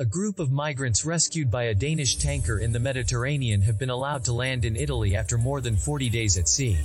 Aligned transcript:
A 0.00 0.06
group 0.06 0.38
of 0.38 0.50
migrants 0.50 1.04
rescued 1.04 1.50
by 1.50 1.64
a 1.64 1.74
Danish 1.74 2.16
tanker 2.16 2.60
in 2.60 2.72
the 2.72 2.80
Mediterranean 2.80 3.60
have 3.60 3.78
been 3.78 3.90
allowed 3.90 4.24
to 4.24 4.32
land 4.32 4.64
in 4.64 4.74
Italy 4.74 5.14
after 5.14 5.36
more 5.36 5.60
than 5.60 5.76
40 5.76 6.08
days 6.08 6.38
at 6.38 6.48
sea. 6.48 6.78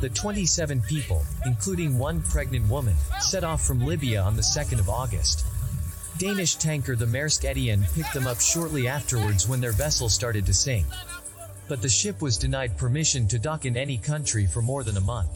The 0.00 0.08
27 0.08 0.82
people, 0.82 1.22
including 1.46 2.00
one 2.00 2.20
pregnant 2.20 2.68
woman, 2.68 2.96
set 3.20 3.44
off 3.44 3.64
from 3.64 3.86
Libya 3.86 4.20
on 4.22 4.34
the 4.34 4.42
2nd 4.42 4.80
of 4.80 4.88
August. 4.88 5.46
Danish 6.18 6.56
tanker 6.56 6.96
the 6.96 7.06
Maersk 7.06 7.44
Etienne 7.44 7.86
picked 7.94 8.12
them 8.12 8.26
up 8.26 8.40
shortly 8.40 8.88
afterwards 8.88 9.48
when 9.48 9.60
their 9.60 9.70
vessel 9.70 10.08
started 10.08 10.44
to 10.46 10.52
sink. 10.52 10.86
But 11.68 11.80
the 11.80 11.88
ship 11.88 12.20
was 12.20 12.36
denied 12.36 12.76
permission 12.76 13.28
to 13.28 13.38
dock 13.38 13.66
in 13.66 13.76
any 13.76 13.98
country 13.98 14.48
for 14.48 14.62
more 14.62 14.82
than 14.82 14.96
a 14.96 15.00
month. 15.00 15.30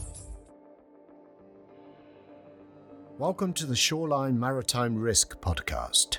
Welcome 3.17 3.53
to 3.53 3.67
the 3.67 3.77
Shoreline 3.77 4.41
Maritime 4.41 4.97
Risk 4.97 5.41
Podcast. 5.41 6.19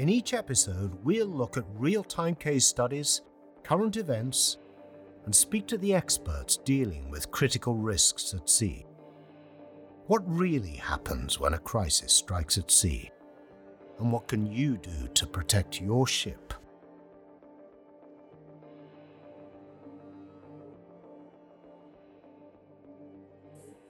In 0.00 0.08
each 0.08 0.32
episode, 0.32 0.94
we'll 1.04 1.26
look 1.26 1.58
at 1.58 1.64
real 1.74 2.02
time 2.02 2.34
case 2.34 2.64
studies, 2.64 3.20
current 3.62 3.98
events, 3.98 4.56
and 5.26 5.36
speak 5.36 5.66
to 5.66 5.76
the 5.76 5.94
experts 5.94 6.56
dealing 6.56 7.10
with 7.10 7.30
critical 7.30 7.74
risks 7.74 8.32
at 8.32 8.48
sea. 8.48 8.86
What 10.06 10.22
really 10.26 10.76
happens 10.76 11.38
when 11.38 11.52
a 11.52 11.58
crisis 11.58 12.14
strikes 12.14 12.56
at 12.56 12.70
sea? 12.70 13.10
and 13.98 14.10
what 14.10 14.26
can 14.26 14.46
you 14.46 14.78
do 14.78 15.08
to 15.12 15.26
protect 15.26 15.82
your 15.82 16.06
ship? 16.06 16.54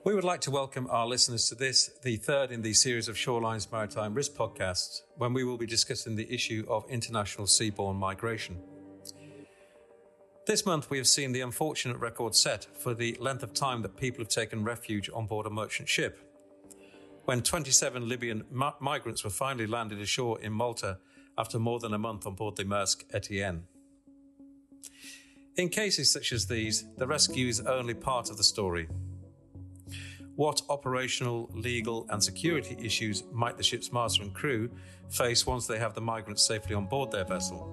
We 0.03 0.15
would 0.15 0.23
like 0.23 0.41
to 0.41 0.51
welcome 0.51 0.87
our 0.89 1.05
listeners 1.05 1.47
to 1.49 1.55
this, 1.55 1.91
the 2.01 2.15
third 2.15 2.51
in 2.51 2.63
the 2.63 2.73
series 2.73 3.07
of 3.07 3.15
Shoreline's 3.15 3.71
Maritime 3.71 4.15
Risk 4.15 4.33
podcasts, 4.33 5.01
when 5.15 5.31
we 5.31 5.43
will 5.43 5.57
be 5.57 5.67
discussing 5.67 6.15
the 6.15 6.33
issue 6.33 6.65
of 6.67 6.89
international 6.89 7.45
seaborne 7.45 7.97
migration. 7.97 8.57
This 10.47 10.65
month, 10.65 10.89
we 10.89 10.97
have 10.97 11.07
seen 11.07 11.33
the 11.33 11.41
unfortunate 11.41 11.97
record 11.97 12.33
set 12.33 12.65
for 12.75 12.95
the 12.95 13.15
length 13.19 13.43
of 13.43 13.53
time 13.53 13.83
that 13.83 13.95
people 13.95 14.21
have 14.21 14.29
taken 14.29 14.63
refuge 14.63 15.07
on 15.13 15.27
board 15.27 15.45
a 15.45 15.51
merchant 15.51 15.87
ship 15.87 16.19
when 17.25 17.43
27 17.43 18.09
Libyan 18.09 18.43
mi- 18.49 18.71
migrants 18.79 19.23
were 19.23 19.29
finally 19.29 19.67
landed 19.67 20.01
ashore 20.01 20.41
in 20.41 20.51
Malta 20.51 20.97
after 21.37 21.59
more 21.59 21.79
than 21.79 21.93
a 21.93 21.99
month 21.99 22.25
on 22.25 22.33
board 22.33 22.55
the 22.55 22.63
Maersk 22.63 23.03
Etienne. 23.13 23.65
In 25.57 25.69
cases 25.69 26.11
such 26.11 26.31
as 26.31 26.47
these, 26.47 26.85
the 26.97 27.05
rescue 27.05 27.47
is 27.47 27.59
only 27.61 27.93
part 27.93 28.31
of 28.31 28.37
the 28.37 28.43
story. 28.43 28.87
What 30.41 30.63
operational, 30.69 31.51
legal, 31.53 32.07
and 32.09 32.23
security 32.23 32.75
issues 32.83 33.23
might 33.31 33.57
the 33.57 33.63
ship's 33.63 33.93
master 33.93 34.23
and 34.23 34.33
crew 34.33 34.71
face 35.07 35.45
once 35.45 35.67
they 35.67 35.77
have 35.77 35.93
the 35.93 36.01
migrants 36.01 36.41
safely 36.41 36.73
on 36.73 36.87
board 36.87 37.11
their 37.11 37.25
vessel? 37.25 37.69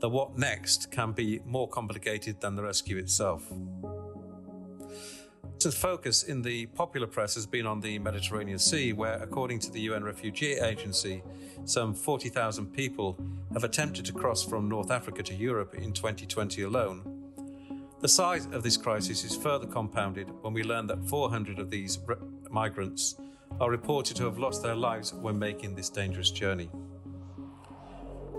The 0.00 0.08
what 0.08 0.36
next 0.36 0.90
can 0.90 1.12
be 1.12 1.38
more 1.44 1.68
complicated 1.68 2.40
than 2.40 2.56
the 2.56 2.64
rescue 2.64 2.96
itself. 2.96 3.48
The 5.60 5.70
focus 5.70 6.24
in 6.24 6.42
the 6.42 6.66
popular 6.66 7.06
press 7.06 7.36
has 7.36 7.46
been 7.46 7.64
on 7.64 7.78
the 7.78 8.00
Mediterranean 8.00 8.58
Sea, 8.58 8.92
where, 8.92 9.22
according 9.22 9.60
to 9.60 9.70
the 9.70 9.82
UN 9.82 10.02
Refugee 10.02 10.54
Agency, 10.54 11.22
some 11.64 11.94
40,000 11.94 12.72
people 12.72 13.16
have 13.52 13.62
attempted 13.62 14.04
to 14.06 14.12
cross 14.12 14.42
from 14.42 14.68
North 14.68 14.90
Africa 14.90 15.22
to 15.22 15.34
Europe 15.34 15.76
in 15.76 15.92
2020 15.92 16.62
alone. 16.62 17.15
The 18.00 18.08
size 18.08 18.46
of 18.52 18.62
this 18.62 18.76
crisis 18.76 19.24
is 19.24 19.34
further 19.34 19.66
compounded 19.66 20.28
when 20.42 20.52
we 20.52 20.62
learn 20.62 20.86
that 20.88 21.08
400 21.08 21.58
of 21.58 21.70
these 21.70 21.98
re- 22.06 22.16
migrants 22.50 23.16
are 23.58 23.70
reported 23.70 24.18
to 24.18 24.24
have 24.24 24.38
lost 24.38 24.62
their 24.62 24.74
lives 24.74 25.14
when 25.14 25.38
making 25.38 25.74
this 25.74 25.88
dangerous 25.88 26.30
journey. 26.30 26.70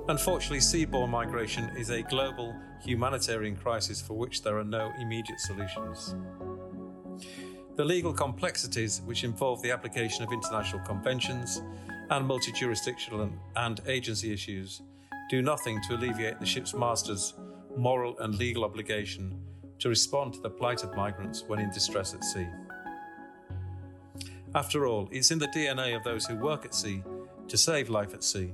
Unfortunately, 0.09 0.59
seaborne 0.59 1.09
migration 1.09 1.75
is 1.75 1.89
a 1.89 2.03
global 2.03 2.55
humanitarian 2.81 3.55
crisis 3.55 3.99
for 3.99 4.13
which 4.13 4.43
there 4.43 4.59
are 4.59 4.63
no 4.63 4.91
immediate 5.01 5.39
solutions. 5.39 6.15
The 7.77 7.83
legal 7.83 8.13
complexities 8.13 9.01
which 9.05 9.23
involve 9.23 9.63
the 9.63 9.71
application 9.71 10.23
of 10.23 10.31
international 10.31 10.85
conventions 10.85 11.63
and 12.11 12.27
multi 12.27 12.51
jurisdictional 12.51 13.31
and 13.55 13.81
agency 13.87 14.31
issues 14.31 14.83
do 15.31 15.41
nothing 15.41 15.81
to 15.87 15.95
alleviate 15.95 16.39
the 16.39 16.45
ship's 16.45 16.75
master's 16.75 17.33
moral 17.75 18.17
and 18.19 18.35
legal 18.35 18.63
obligation 18.63 19.39
to 19.79 19.89
respond 19.89 20.33
to 20.33 20.41
the 20.41 20.49
plight 20.49 20.83
of 20.83 20.95
migrants 20.95 21.43
when 21.47 21.59
in 21.59 21.71
distress 21.71 22.13
at 22.13 22.23
sea. 22.23 22.47
After 24.55 24.85
all, 24.87 25.07
it's 25.11 25.31
in 25.31 25.39
the 25.39 25.47
DNA 25.49 25.95
of 25.95 26.03
those 26.03 26.25
who 26.25 26.35
work 26.35 26.65
at 26.65 26.73
sea 26.73 27.03
to 27.47 27.57
save 27.57 27.89
life 27.89 28.13
at 28.13 28.23
sea, 28.23 28.53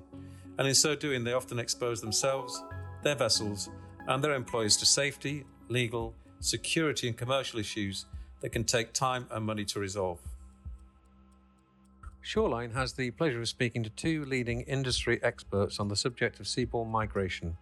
and 0.57 0.67
in 0.67 0.75
so 0.75 0.95
doing, 0.95 1.23
they 1.23 1.33
often 1.33 1.59
expose 1.59 2.01
themselves, 2.01 2.61
their 3.03 3.15
vessels, 3.15 3.69
and 4.07 4.23
their 4.23 4.33
employees 4.33 4.77
to 4.77 4.85
safety, 4.85 5.45
legal, 5.69 6.13
security, 6.39 7.07
and 7.07 7.17
commercial 7.17 7.59
issues 7.59 8.05
that 8.41 8.49
can 8.49 8.63
take 8.63 8.93
time 8.93 9.25
and 9.31 9.45
money 9.45 9.65
to 9.65 9.79
resolve. 9.79 10.19
Shoreline 12.21 12.71
has 12.71 12.93
the 12.93 13.11
pleasure 13.11 13.41
of 13.41 13.49
speaking 13.49 13.83
to 13.83 13.89
two 13.89 14.25
leading 14.25 14.61
industry 14.61 15.19
experts 15.23 15.79
on 15.79 15.87
the 15.87 15.95
subject 15.95 16.39
of 16.39 16.45
seaborne 16.45 16.89
migration. 16.89 17.57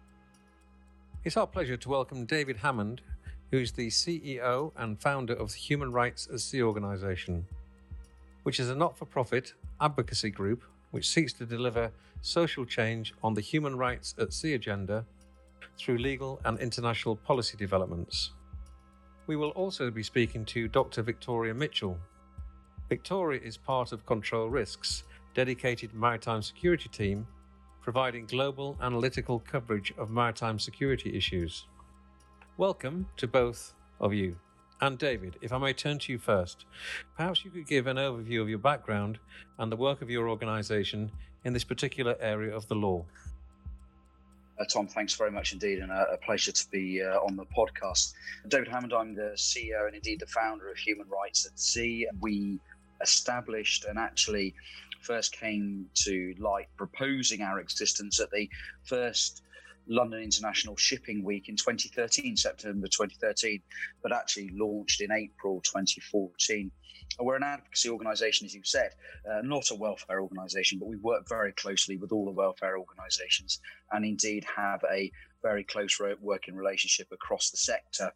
It's 1.24 1.36
our 1.36 1.46
pleasure 1.46 1.76
to 1.76 1.88
welcome 1.88 2.26
David 2.26 2.58
Hammond, 2.58 3.00
who 3.52 3.58
is 3.58 3.70
the 3.72 3.88
CEO 3.88 4.72
and 4.78 4.98
founder 4.98 5.34
of 5.34 5.52
the 5.52 5.58
Human 5.58 5.92
Rights 5.92 6.26
at 6.32 6.40
Sea 6.40 6.62
organisation, 6.62 7.46
which 8.44 8.58
is 8.58 8.70
a 8.70 8.74
not 8.74 8.96
for 8.96 9.04
profit 9.04 9.52
advocacy 9.80 10.30
group 10.30 10.64
which 10.90 11.08
seeks 11.08 11.34
to 11.34 11.44
deliver 11.44 11.92
social 12.22 12.64
change 12.64 13.12
on 13.22 13.34
the 13.34 13.40
human 13.42 13.76
rights 13.76 14.14
at 14.18 14.32
sea 14.32 14.54
agenda 14.54 15.04
through 15.76 15.98
legal 15.98 16.40
and 16.44 16.58
international 16.60 17.14
policy 17.14 17.56
developments. 17.56 18.32
We 19.26 19.36
will 19.36 19.50
also 19.50 19.90
be 19.90 20.02
speaking 20.02 20.44
to 20.46 20.68
Dr. 20.68 21.02
Victoria 21.02 21.52
Mitchell. 21.52 21.98
Victoria 22.88 23.40
is 23.42 23.56
part 23.56 23.92
of 23.92 24.06
Control 24.06 24.48
Risks, 24.48 25.04
dedicated 25.34 25.92
maritime 25.94 26.42
security 26.42 26.88
team, 26.88 27.26
providing 27.82 28.26
global 28.26 28.78
analytical 28.80 29.40
coverage 29.40 29.92
of 29.98 30.10
maritime 30.10 30.58
security 30.58 31.14
issues. 31.16 31.66
Welcome 32.58 33.08
to 33.16 33.26
both 33.26 33.72
of 33.98 34.12
you. 34.12 34.36
And 34.82 34.98
David, 34.98 35.38
if 35.40 35.54
I 35.54 35.58
may 35.58 35.72
turn 35.72 35.98
to 36.00 36.12
you 36.12 36.18
first, 36.18 36.66
perhaps 37.16 37.46
you 37.46 37.50
could 37.50 37.66
give 37.66 37.86
an 37.86 37.96
overview 37.96 38.42
of 38.42 38.48
your 38.50 38.58
background 38.58 39.18
and 39.58 39.72
the 39.72 39.76
work 39.76 40.02
of 40.02 40.10
your 40.10 40.28
organisation 40.28 41.10
in 41.44 41.54
this 41.54 41.64
particular 41.64 42.14
area 42.20 42.54
of 42.54 42.68
the 42.68 42.74
law. 42.74 43.06
Uh, 44.60 44.64
Tom, 44.66 44.86
thanks 44.86 45.14
very 45.14 45.30
much 45.30 45.54
indeed, 45.54 45.78
and 45.78 45.90
a, 45.90 46.12
a 46.12 46.18
pleasure 46.18 46.52
to 46.52 46.70
be 46.70 47.02
uh, 47.02 47.20
on 47.20 47.36
the 47.36 47.46
podcast. 47.46 48.12
David 48.48 48.68
Hammond, 48.68 48.92
I'm 48.92 49.14
the 49.14 49.32
CEO 49.34 49.86
and 49.86 49.96
indeed 49.96 50.20
the 50.20 50.26
founder 50.26 50.70
of 50.70 50.76
Human 50.76 51.08
Rights 51.08 51.46
at 51.46 51.58
Sea. 51.58 52.06
We 52.20 52.60
established 53.00 53.86
and 53.86 53.98
actually 53.98 54.54
first 55.00 55.32
came 55.32 55.86
to 55.94 56.34
light 56.38 56.68
proposing 56.76 57.40
our 57.40 57.60
existence 57.60 58.20
at 58.20 58.30
the 58.30 58.46
first 58.84 59.42
London 59.86 60.22
International 60.22 60.76
Shipping 60.76 61.24
Week 61.24 61.48
in 61.48 61.56
2013, 61.56 62.36
September 62.36 62.86
2013, 62.86 63.60
but 64.02 64.12
actually 64.12 64.50
launched 64.54 65.00
in 65.00 65.10
April 65.12 65.60
2014. 65.60 66.70
We're 67.18 67.36
an 67.36 67.42
advocacy 67.42 67.90
organisation, 67.90 68.46
as 68.46 68.54
you 68.54 68.62
said, 68.64 68.92
uh, 69.30 69.42
not 69.42 69.70
a 69.70 69.74
welfare 69.74 70.22
organisation, 70.22 70.78
but 70.78 70.88
we 70.88 70.96
work 70.96 71.28
very 71.28 71.52
closely 71.52 71.96
with 71.96 72.12
all 72.12 72.24
the 72.24 72.30
welfare 72.30 72.78
organisations 72.78 73.60
and 73.90 74.04
indeed 74.04 74.46
have 74.56 74.82
a 74.90 75.12
very 75.42 75.64
close 75.64 76.00
working 76.20 76.54
relationship 76.54 77.08
across 77.12 77.50
the 77.50 77.56
sector. 77.56 78.12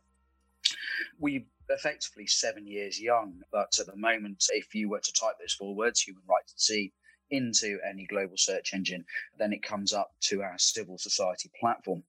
We 1.19 1.47
effectively 1.69 2.27
seven 2.27 2.67
years 2.67 3.01
young, 3.01 3.43
but 3.53 3.79
at 3.79 3.87
the 3.87 3.97
moment, 3.97 4.47
if 4.53 4.75
you 4.75 4.89
were 4.89 5.01
to 5.01 5.13
type 5.13 5.35
those 5.39 5.53
four 5.53 5.75
words, 5.75 6.01
human 6.01 6.23
rights 6.29 6.53
at 6.55 6.61
sea, 6.61 6.93
into 7.31 7.79
any 7.89 8.07
global 8.07 8.37
search 8.37 8.75
engine, 8.75 9.05
then 9.39 9.53
it 9.53 9.63
comes 9.63 9.93
up 9.93 10.13
to 10.23 10.43
our 10.43 10.59
civil 10.59 10.99
society 10.99 11.51
platform. 11.59 12.03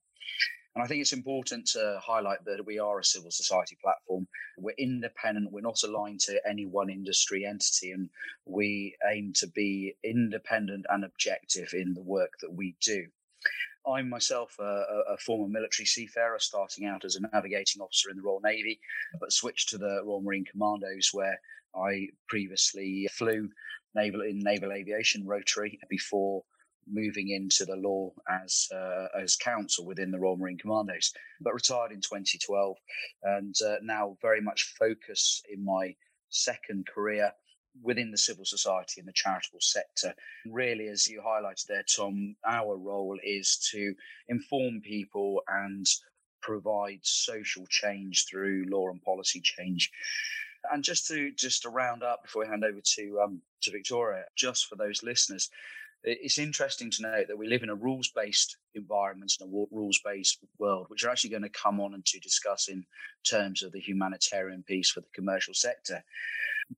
And 0.74 0.84
I 0.84 0.86
think 0.86 1.00
it's 1.00 1.12
important 1.12 1.66
to 1.70 1.98
highlight 2.00 2.44
that 2.44 2.64
we 2.64 2.78
are 2.78 3.00
a 3.00 3.04
civil 3.04 3.32
society 3.32 3.76
platform. 3.82 4.28
We're 4.58 4.74
independent. 4.78 5.50
We're 5.50 5.60
not 5.60 5.82
aligned 5.82 6.20
to 6.20 6.40
any 6.48 6.66
one 6.66 6.88
industry 6.88 7.44
entity. 7.44 7.90
And 7.90 8.08
we 8.44 8.94
aim 9.10 9.32
to 9.38 9.48
be 9.48 9.94
independent 10.04 10.86
and 10.88 11.04
objective 11.04 11.70
in 11.72 11.94
the 11.94 12.02
work 12.02 12.32
that 12.42 12.52
we 12.52 12.76
do. 12.80 13.06
I'm 13.88 14.08
myself 14.08 14.54
uh, 14.60 14.64
a, 14.64 15.14
a, 15.14 15.16
former 15.16 15.48
military 15.48 15.86
seafarer, 15.86 16.38
starting 16.38 16.86
out 16.86 17.04
as 17.04 17.16
a 17.16 17.20
navigating 17.32 17.80
officer 17.80 18.10
in 18.10 18.16
the 18.16 18.22
Royal 18.22 18.40
Navy, 18.44 18.78
but 19.18 19.32
switched 19.32 19.70
to 19.70 19.78
the 19.78 20.02
Royal 20.04 20.20
Marine 20.20 20.44
Commandos, 20.44 21.10
where 21.12 21.40
I 21.74 22.08
previously 22.28 23.08
flew 23.12 23.48
naval 23.94 24.22
in 24.22 24.38
naval 24.38 24.72
aviation 24.72 25.26
rotary 25.26 25.78
before 25.88 26.42
moving 26.90 27.30
into 27.30 27.64
the 27.64 27.76
law 27.76 28.10
as 28.44 28.68
uh, 28.74 29.06
as 29.20 29.36
counsel 29.36 29.84
within 29.84 30.10
the 30.10 30.18
Royal 30.18 30.36
Marine 30.36 30.58
Commandos, 30.58 31.12
but 31.40 31.54
retired 31.54 31.92
in 31.92 32.00
2012, 32.00 32.76
and 33.24 33.54
uh, 33.66 33.76
now 33.82 34.16
very 34.22 34.40
much 34.40 34.74
focus 34.78 35.42
in 35.52 35.64
my 35.64 35.94
second 36.30 36.86
career 36.86 37.32
within 37.82 38.10
the 38.10 38.18
civil 38.18 38.44
society 38.44 39.00
and 39.00 39.08
the 39.08 39.12
charitable 39.12 39.60
sector. 39.60 40.14
Really, 40.46 40.88
as 40.88 41.06
you 41.06 41.22
highlighted 41.24 41.66
there, 41.68 41.84
Tom, 41.84 42.34
our 42.46 42.76
role 42.76 43.18
is 43.22 43.58
to 43.72 43.94
inform 44.28 44.80
people 44.80 45.42
and 45.48 45.86
provide 46.42 47.00
social 47.02 47.66
change 47.68 48.26
through 48.28 48.64
law 48.68 48.88
and 48.88 49.02
policy 49.02 49.40
change. 49.42 49.90
And 50.72 50.82
just 50.82 51.06
to 51.08 51.30
just 51.32 51.62
to 51.62 51.70
round 51.70 52.02
up 52.02 52.22
before 52.22 52.42
we 52.42 52.48
hand 52.48 52.64
over 52.64 52.80
to 52.82 53.20
um, 53.24 53.42
to 53.62 53.70
Victoria, 53.70 54.24
just 54.36 54.66
for 54.66 54.76
those 54.76 55.02
listeners, 55.02 55.50
it's 56.04 56.38
interesting 56.38 56.90
to 56.92 57.02
note 57.02 57.26
that 57.28 57.38
we 57.38 57.48
live 57.48 57.62
in 57.62 57.70
a 57.70 57.74
rules 57.74 58.10
based 58.14 58.56
environment 58.74 59.32
and 59.40 59.52
a 59.52 59.66
rules 59.70 60.00
based 60.04 60.38
world, 60.58 60.86
which 60.88 61.04
are 61.04 61.10
actually 61.10 61.30
going 61.30 61.42
to 61.42 61.48
come 61.48 61.80
on 61.80 61.94
and 61.94 62.04
to 62.06 62.20
discuss 62.20 62.68
in 62.68 62.84
terms 63.28 63.62
of 63.62 63.72
the 63.72 63.80
humanitarian 63.80 64.62
piece 64.62 64.90
for 64.90 65.00
the 65.00 65.08
commercial 65.14 65.54
sector. 65.54 66.02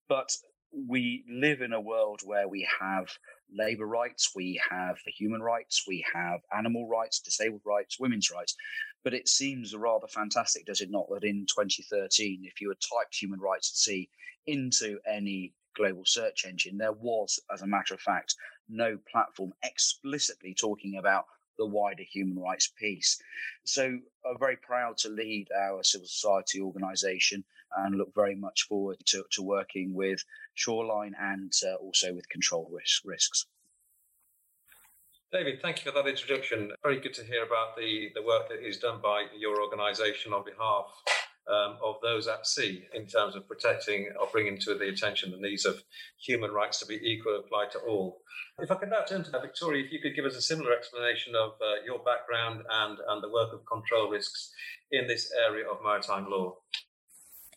But 0.08 0.34
we 0.72 1.24
live 1.28 1.60
in 1.60 1.72
a 1.72 1.80
world 1.80 2.20
where 2.24 2.48
we 2.48 2.66
have 2.80 3.08
labor 3.52 3.86
rights, 3.86 4.30
we 4.34 4.60
have 4.70 4.96
human 5.06 5.42
rights, 5.42 5.84
we 5.86 6.04
have 6.14 6.40
animal 6.56 6.88
rights, 6.88 7.20
disabled 7.20 7.62
rights, 7.64 7.98
women's 7.98 8.30
rights. 8.30 8.54
But 9.02 9.14
it 9.14 9.28
seems 9.28 9.74
rather 9.74 10.06
fantastic, 10.06 10.66
does 10.66 10.80
it 10.80 10.90
not, 10.90 11.08
that 11.10 11.24
in 11.24 11.46
2013, 11.46 12.42
if 12.44 12.60
you 12.60 12.68
had 12.68 12.78
typed 12.80 13.14
human 13.14 13.40
rights 13.40 13.70
at 13.72 13.76
sea 13.76 14.08
into 14.46 14.98
any 15.06 15.52
global 15.76 16.04
search 16.04 16.44
engine, 16.46 16.78
there 16.78 16.92
was, 16.92 17.40
as 17.52 17.62
a 17.62 17.66
matter 17.66 17.94
of 17.94 18.00
fact, 18.00 18.34
no 18.68 18.98
platform 19.10 19.52
explicitly 19.62 20.54
talking 20.54 20.96
about 20.96 21.26
the 21.58 21.66
wider 21.66 22.02
human 22.02 22.38
rights 22.38 22.72
piece. 22.78 23.20
So 23.64 23.84
I'm 23.84 24.38
very 24.38 24.56
proud 24.56 24.96
to 24.98 25.08
lead 25.08 25.48
our 25.56 25.82
civil 25.82 26.06
society 26.06 26.60
organisation 26.60 27.44
and 27.76 27.96
look 27.96 28.12
very 28.14 28.34
much 28.34 28.62
forward 28.62 28.96
to, 29.06 29.24
to 29.32 29.42
working 29.42 29.94
with 29.94 30.24
Shoreline 30.54 31.14
and 31.20 31.52
uh, 31.66 31.74
also 31.74 32.14
with 32.14 32.28
control 32.28 32.68
risk, 32.72 33.02
risks. 33.04 33.46
David, 35.32 35.62
thank 35.62 35.84
you 35.84 35.92
for 35.92 36.02
that 36.02 36.08
introduction. 36.08 36.72
Very 36.82 36.98
good 36.98 37.14
to 37.14 37.24
hear 37.24 37.44
about 37.44 37.76
the, 37.76 38.10
the 38.16 38.22
work 38.22 38.48
that 38.48 38.66
is 38.66 38.78
done 38.78 39.00
by 39.00 39.26
your 39.38 39.62
organisation 39.62 40.32
on 40.32 40.44
behalf 40.44 40.86
um, 41.50 41.76
of 41.82 41.96
those 42.02 42.28
at 42.28 42.46
sea 42.46 42.84
in 42.94 43.06
terms 43.06 43.34
of 43.34 43.46
protecting 43.48 44.08
or 44.20 44.28
bringing 44.32 44.58
to 44.58 44.74
the 44.74 44.88
attention 44.88 45.30
the 45.30 45.36
needs 45.36 45.64
of 45.64 45.82
human 46.18 46.50
rights 46.50 46.78
to 46.80 46.86
be 46.86 46.94
equal 46.94 47.38
applied 47.38 47.70
to 47.72 47.78
all. 47.80 48.22
If 48.58 48.70
I 48.70 48.76
could 48.76 48.90
now 48.90 49.02
turn 49.08 49.24
to 49.24 49.30
Victoria, 49.30 49.84
if 49.84 49.92
you 49.92 50.00
could 50.00 50.14
give 50.14 50.24
us 50.24 50.36
a 50.36 50.42
similar 50.42 50.72
explanation 50.72 51.34
of 51.34 51.52
uh, 51.60 51.82
your 51.84 51.98
background 52.00 52.62
and, 52.70 52.98
and 53.08 53.22
the 53.22 53.30
work 53.30 53.52
of 53.52 53.64
control 53.66 54.10
risks 54.10 54.52
in 54.92 55.06
this 55.06 55.32
area 55.46 55.68
of 55.68 55.78
maritime 55.82 56.30
law. 56.30 56.56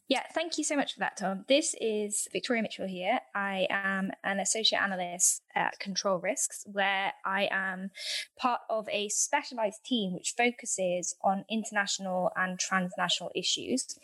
Yeah, 0.10 0.24
thank 0.34 0.58
you 0.58 0.66
so 0.66 0.76
much 0.76 0.94
for 0.94 1.00
that, 1.00 1.16
Tom. 1.16 1.46
This 1.48 1.76
is 1.80 2.28
Victoria 2.34 2.62
Mitchell 2.62 2.88
here. 2.88 3.20
I 3.34 3.68
am 3.70 4.12
an 4.24 4.40
associate 4.42 4.82
analyst 4.82 5.42
at 5.56 5.80
Control 5.80 6.18
Risks, 6.18 6.66
where 6.68 7.14
I 7.26 7.48
am 7.50 7.92
part 8.38 8.60
of 8.70 8.88
a 8.90 9.08
specialized 9.08 9.86
team 9.86 10.14
which 10.14 10.34
focuses 10.38 11.16
on 11.24 11.46
international 11.50 12.32
and 12.36 12.60
transnational 12.60 13.32
issues. 13.34 13.98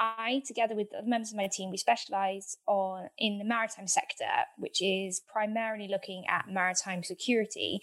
I, 0.00 0.42
together 0.46 0.74
with 0.74 0.88
the 0.90 1.02
members 1.02 1.32
of 1.32 1.36
my 1.36 1.48
team, 1.52 1.70
we 1.70 1.76
specialize 1.76 2.56
on 2.66 3.08
in 3.18 3.38
the 3.38 3.44
maritime 3.44 3.88
sector, 3.88 4.24
which 4.56 4.80
is 4.80 5.20
primarily 5.30 5.88
looking 5.88 6.24
at 6.30 6.48
maritime 6.48 7.02
security, 7.02 7.80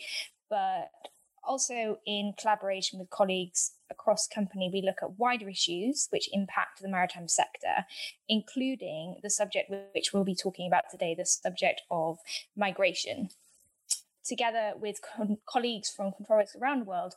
but 0.49 0.89
also, 1.45 1.99
in 2.05 2.33
collaboration 2.39 2.99
with 2.99 3.09
colleagues 3.09 3.71
across 3.89 4.27
company, 4.27 4.69
we 4.71 4.81
look 4.81 4.97
at 5.01 5.19
wider 5.19 5.49
issues 5.49 6.07
which 6.09 6.29
impact 6.33 6.81
the 6.81 6.89
maritime 6.89 7.27
sector, 7.27 7.85
including 8.27 9.19
the 9.23 9.29
subject 9.29 9.71
which 9.93 10.13
we'll 10.13 10.23
be 10.23 10.35
talking 10.35 10.67
about 10.67 10.85
today, 10.89 11.15
the 11.15 11.25
subject 11.25 11.81
of 11.89 12.19
migration. 12.55 13.29
Together 14.23 14.73
with 14.79 15.01
co- 15.03 15.37
colleagues 15.47 15.87
from 15.89 16.11
control 16.11 16.43
around 16.59 16.79
the 16.79 16.85
world, 16.85 17.13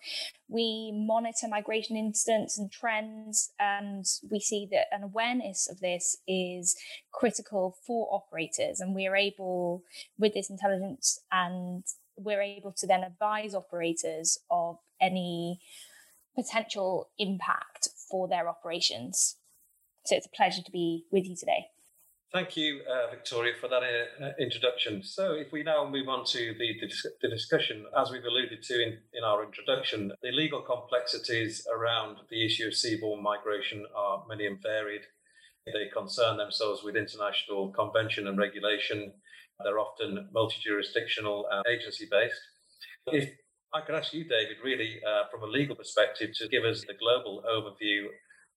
we 0.46 0.92
monitor 0.92 1.48
migration 1.48 1.96
incidents 1.96 2.58
and 2.58 2.70
trends, 2.70 3.50
and 3.58 4.04
we 4.30 4.38
see 4.38 4.68
that 4.70 4.88
an 4.92 5.02
awareness 5.02 5.68
of 5.70 5.80
this 5.80 6.18
is 6.28 6.76
critical 7.10 7.76
for 7.86 8.08
operators. 8.12 8.78
And 8.78 8.94
we 8.94 9.06
are 9.06 9.16
able, 9.16 9.84
with 10.18 10.34
this 10.34 10.50
intelligence 10.50 11.18
and 11.32 11.82
we're 12.18 12.42
able 12.42 12.72
to 12.72 12.86
then 12.86 13.04
advise 13.04 13.54
operators 13.54 14.38
of 14.50 14.78
any 15.00 15.60
potential 16.34 17.08
impact 17.18 17.88
for 18.10 18.28
their 18.28 18.48
operations. 18.48 19.36
So 20.04 20.16
it's 20.16 20.26
a 20.26 20.36
pleasure 20.36 20.62
to 20.62 20.70
be 20.70 21.04
with 21.10 21.26
you 21.26 21.36
today. 21.36 21.66
Thank 22.30 22.58
you, 22.58 22.82
uh, 22.84 23.10
Victoria, 23.10 23.54
for 23.58 23.68
that 23.68 23.82
uh, 23.82 24.30
introduction. 24.38 25.02
So, 25.02 25.32
if 25.32 25.50
we 25.50 25.62
now 25.62 25.88
move 25.88 26.10
on 26.10 26.26
to 26.26 26.54
the, 26.58 26.78
the, 26.78 26.92
the 27.22 27.28
discussion, 27.28 27.86
as 27.98 28.10
we've 28.10 28.24
alluded 28.24 28.62
to 28.64 28.82
in, 28.82 28.98
in 29.14 29.24
our 29.24 29.42
introduction, 29.42 30.12
the 30.22 30.30
legal 30.30 30.60
complexities 30.60 31.66
around 31.74 32.18
the 32.28 32.44
issue 32.44 32.66
of 32.66 32.74
seaborne 32.74 33.22
migration 33.22 33.86
are 33.96 34.24
many 34.28 34.46
and 34.46 34.60
varied. 34.62 35.02
They 35.64 35.88
concern 35.90 36.36
themselves 36.36 36.82
with 36.82 36.96
international 36.96 37.70
convention 37.70 38.28
and 38.28 38.36
regulation, 38.36 39.14
they're 39.64 39.78
often 39.78 40.28
multi 40.32 40.56
jurisdictional 40.62 41.46
agency 41.70 42.06
based. 42.10 42.40
If 43.06 43.30
I 43.74 43.80
could 43.80 43.94
ask 43.94 44.12
you, 44.12 44.24
David, 44.24 44.56
really 44.64 45.00
uh, 45.06 45.28
from 45.30 45.42
a 45.42 45.46
legal 45.46 45.76
perspective, 45.76 46.30
to 46.36 46.48
give 46.48 46.64
us 46.64 46.84
the 46.86 46.94
global 46.94 47.42
overview 47.48 48.06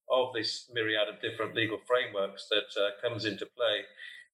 of 0.10 0.34
this 0.34 0.70
myriad 0.74 1.08
of 1.08 1.22
different 1.22 1.56
legal 1.56 1.80
frameworks 1.88 2.48
that 2.50 2.82
uh, 2.82 2.90
comes 3.02 3.26
into 3.26 3.46
play 3.58 3.82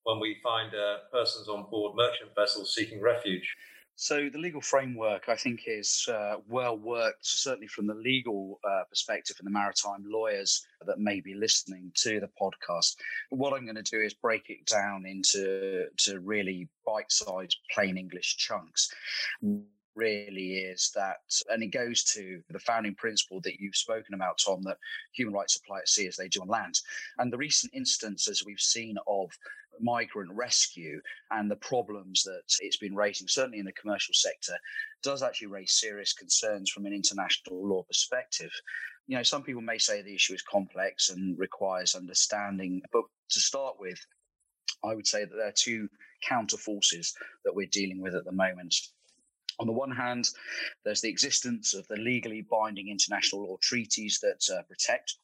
when 0.03 0.19
we 0.19 0.37
find 0.43 0.73
uh, 0.73 0.97
persons 1.11 1.47
on 1.47 1.69
board 1.69 1.95
merchant 1.95 2.31
vessels 2.35 2.73
seeking 2.73 3.01
refuge. 3.01 3.55
So 3.99 4.29
the 4.29 4.37
legal 4.37 4.61
framework, 4.61 5.27
I 5.27 5.35
think, 5.35 5.63
is 5.65 6.07
uh, 6.07 6.35
well 6.47 6.77
worked, 6.77 7.25
certainly 7.25 7.65
from 7.65 7.87
the 7.87 7.95
legal 7.95 8.59
uh, 8.63 8.83
perspective 8.87 9.37
and 9.39 9.47
the 9.47 9.51
maritime 9.51 10.05
lawyers 10.07 10.63
that 10.85 10.99
may 10.99 11.19
be 11.19 11.33
listening 11.33 11.91
to 11.95 12.19
the 12.19 12.29
podcast. 12.39 12.95
What 13.31 13.53
I'm 13.53 13.65
going 13.65 13.75
to 13.75 13.81
do 13.81 13.99
is 13.99 14.13
break 14.13 14.51
it 14.51 14.67
down 14.67 15.07
into 15.07 15.87
to 15.97 16.19
really 16.19 16.69
bite-sized, 16.85 17.57
plain 17.73 17.97
English 17.97 18.37
chunks 18.37 18.93
really 19.97 20.59
is 20.59 20.91
that, 20.95 21.17
and 21.49 21.63
it 21.63 21.73
goes 21.73 22.03
to 22.13 22.41
the 22.49 22.59
founding 22.59 22.95
principle 22.95 23.41
that 23.41 23.59
you've 23.59 23.75
spoken 23.75 24.13
about, 24.13 24.37
Tom, 24.37 24.61
that 24.63 24.77
human 25.13 25.33
rights 25.33 25.57
apply 25.57 25.79
at 25.79 25.89
sea 25.89 26.07
as 26.07 26.15
they 26.15 26.27
do 26.27 26.41
on 26.41 26.47
land. 26.47 26.79
And 27.17 27.33
the 27.33 27.37
recent 27.37 27.73
instances 27.73 28.43
we've 28.45 28.59
seen 28.59 28.95
of 29.07 29.31
migrant 29.79 30.31
rescue 30.33 31.01
and 31.31 31.49
the 31.49 31.55
problems 31.57 32.23
that 32.23 32.43
it's 32.59 32.77
been 32.77 32.95
raising, 32.95 33.27
certainly 33.27 33.59
in 33.59 33.65
the 33.65 33.73
commercial 33.73 34.13
sector, 34.13 34.53
does 35.03 35.23
actually 35.23 35.47
raise 35.47 35.73
serious 35.73 36.13
concerns 36.13 36.69
from 36.69 36.85
an 36.85 36.93
international 36.93 37.67
law 37.67 37.83
perspective. 37.83 38.51
You 39.07 39.17
know, 39.17 39.23
some 39.23 39.43
people 39.43 39.61
may 39.61 39.77
say 39.77 40.01
the 40.01 40.15
issue 40.15 40.33
is 40.33 40.41
complex 40.41 41.09
and 41.09 41.37
requires 41.37 41.95
understanding, 41.95 42.81
but 42.91 43.03
to 43.31 43.39
start 43.39 43.75
with, 43.79 43.99
I 44.83 44.93
would 44.93 45.07
say 45.07 45.25
that 45.25 45.35
there 45.35 45.47
are 45.47 45.53
two 45.55 45.89
counter 46.27 46.57
forces 46.57 47.13
that 47.45 47.55
we're 47.55 47.67
dealing 47.71 48.01
with 48.01 48.15
at 48.15 48.25
the 48.25 48.31
moment. 48.31 48.75
On 49.59 49.67
the 49.67 49.73
one 49.73 49.91
hand, 49.91 50.29
there's 50.85 51.01
the 51.01 51.09
existence 51.09 51.73
of 51.73 51.87
the 51.87 51.95
legally 51.95 52.41
binding 52.41 52.89
international 52.89 53.47
law 53.47 53.57
treaties 53.61 54.19
that 54.21 54.55
uh, 54.55 54.61
protect 54.63 55.15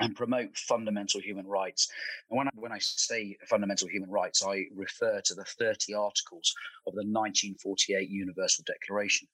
and 0.00 0.16
promote 0.16 0.56
fundamental 0.56 1.20
human 1.20 1.46
rights. 1.46 1.88
And 2.30 2.38
when 2.38 2.48
I, 2.48 2.50
when 2.54 2.72
I 2.72 2.78
say 2.78 3.36
fundamental 3.48 3.88
human 3.88 4.10
rights, 4.10 4.42
I 4.44 4.64
refer 4.74 5.20
to 5.20 5.34
the 5.34 5.44
30 5.44 5.94
articles 5.94 6.54
of 6.86 6.94
the 6.94 7.04
1948 7.04 8.08
Universal 8.08 8.64
Declaration. 8.66 9.28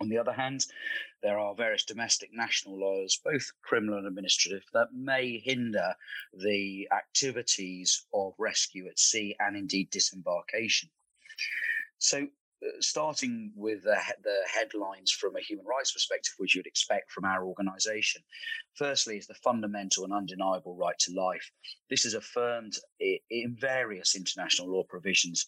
On 0.00 0.08
the 0.08 0.18
other 0.18 0.32
hand, 0.32 0.66
there 1.22 1.38
are 1.38 1.54
various 1.54 1.84
domestic 1.84 2.30
national 2.32 2.78
laws, 2.78 3.20
both 3.24 3.50
criminal 3.62 3.98
and 3.98 4.06
administrative, 4.06 4.62
that 4.72 4.92
may 4.92 5.38
hinder 5.38 5.94
the 6.34 6.88
activities 6.92 8.06
of 8.14 8.34
rescue 8.38 8.86
at 8.86 8.98
sea 8.98 9.34
and 9.40 9.56
indeed 9.56 9.90
disembarkation. 9.90 10.88
So, 11.98 12.28
starting 12.80 13.52
with 13.54 13.82
the, 13.84 13.96
the, 14.22 14.36
headlines 14.52 15.12
from 15.12 15.36
a 15.36 15.40
human 15.40 15.64
rights 15.64 15.92
perspective, 15.92 16.34
which 16.38 16.54
you'd 16.54 16.66
expect 16.66 17.10
from 17.10 17.24
our 17.24 17.44
organisation. 17.44 18.22
Firstly, 18.74 19.16
is 19.16 19.26
the 19.26 19.34
fundamental 19.34 20.04
and 20.04 20.12
undeniable 20.12 20.76
right 20.76 20.98
to 21.00 21.12
life. 21.12 21.50
This 21.90 22.04
is 22.04 22.14
affirmed 22.14 22.74
in 23.00 23.56
various 23.58 24.16
international 24.16 24.70
law 24.70 24.82
provisions. 24.88 25.46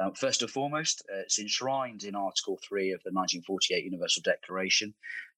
Uh, 0.00 0.10
first 0.14 0.40
and 0.40 0.50
foremost, 0.50 1.04
uh, 1.12 1.18
it's 1.18 1.38
enshrined 1.38 2.04
in 2.04 2.14
Article 2.14 2.58
3 2.66 2.92
of 2.92 3.02
the 3.02 3.10
1948 3.12 3.84
Universal 3.84 4.22
Declaration, 4.22 4.94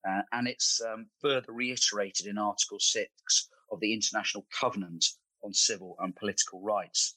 uh, 0.08 0.22
and 0.32 0.46
it's 0.46 0.80
um, 0.92 1.06
further 1.20 1.52
reiterated 1.52 2.26
in 2.26 2.38
Article 2.38 2.78
6 2.78 3.48
of 3.72 3.80
the 3.80 3.92
International 3.92 4.46
Covenant 4.58 5.04
on 5.42 5.52
Civil 5.52 5.96
and 5.98 6.14
Political 6.14 6.60
Rights. 6.60 7.16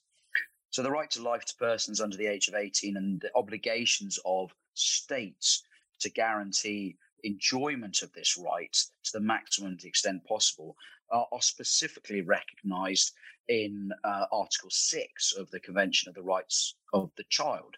So 0.69 0.83
the 0.83 0.91
right 0.91 1.09
to 1.12 1.21
life 1.21 1.45
to 1.45 1.55
persons 1.55 2.01
under 2.01 2.17
the 2.17 2.27
age 2.27 2.47
of 2.47 2.55
18 2.55 2.97
and 2.97 3.21
the 3.21 3.31
obligations 3.36 4.19
of 4.25 4.53
states 4.74 5.63
to 6.00 6.09
guarantee 6.09 6.97
enjoyment 7.24 8.01
of 8.03 8.13
this 8.13 8.38
right 8.38 8.74
to 9.03 9.12
the 9.13 9.19
maximum 9.19 9.77
extent 9.83 10.24
possible 10.25 10.75
are, 11.09 11.27
are 11.31 11.41
specifically 11.41 12.21
recognised 12.21 13.13
in 13.47 13.91
uh, 14.03 14.25
Article 14.31 14.69
6 14.69 15.33
of 15.38 15.50
the 15.51 15.59
Convention 15.59 16.09
of 16.09 16.15
the 16.15 16.21
Rights 16.21 16.75
of 16.93 17.12
the 17.17 17.24
Child. 17.29 17.75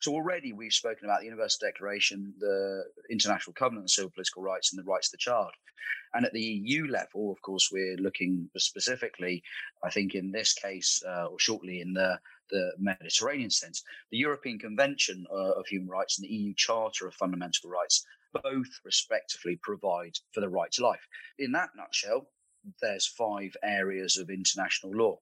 So 0.00 0.12
already 0.12 0.52
we've 0.52 0.72
spoken 0.72 1.04
about 1.04 1.20
the 1.20 1.26
Universal 1.26 1.66
Declaration, 1.66 2.32
the 2.38 2.84
International 3.10 3.52
Covenant 3.52 3.84
on 3.84 3.88
Civil 3.88 4.10
Political 4.10 4.42
Rights, 4.42 4.72
and 4.72 4.78
the 4.78 4.88
rights 4.88 5.08
of 5.08 5.12
the 5.12 5.18
child. 5.18 5.50
And 6.14 6.24
at 6.24 6.32
the 6.32 6.40
EU 6.40 6.86
level, 6.86 7.32
of 7.32 7.42
course, 7.42 7.70
we're 7.72 7.96
looking 7.96 8.48
specifically, 8.56 9.42
I 9.82 9.90
think 9.90 10.14
in 10.14 10.30
this 10.30 10.54
case, 10.54 11.02
uh, 11.06 11.26
or 11.26 11.38
shortly 11.38 11.80
in 11.80 11.92
the, 11.92 12.18
the 12.50 12.72
Mediterranean 12.78 13.50
sense, 13.50 13.82
the 14.10 14.18
European 14.18 14.58
Convention 14.58 15.26
uh, 15.30 15.52
of 15.52 15.66
Human 15.66 15.88
Rights 15.88 16.18
and 16.18 16.28
the 16.28 16.32
EU 16.32 16.54
Charter 16.54 17.08
of 17.08 17.14
Fundamental 17.14 17.68
Rights 17.68 18.06
both 18.42 18.68
respectively 18.84 19.58
provide 19.62 20.16
for 20.32 20.40
the 20.40 20.48
right 20.48 20.70
to 20.72 20.82
life. 20.82 21.06
In 21.38 21.52
that 21.52 21.70
nutshell, 21.76 22.28
there's 22.80 23.06
five 23.06 23.56
areas 23.62 24.16
of 24.16 24.30
international 24.30 24.92
law. 24.92 25.18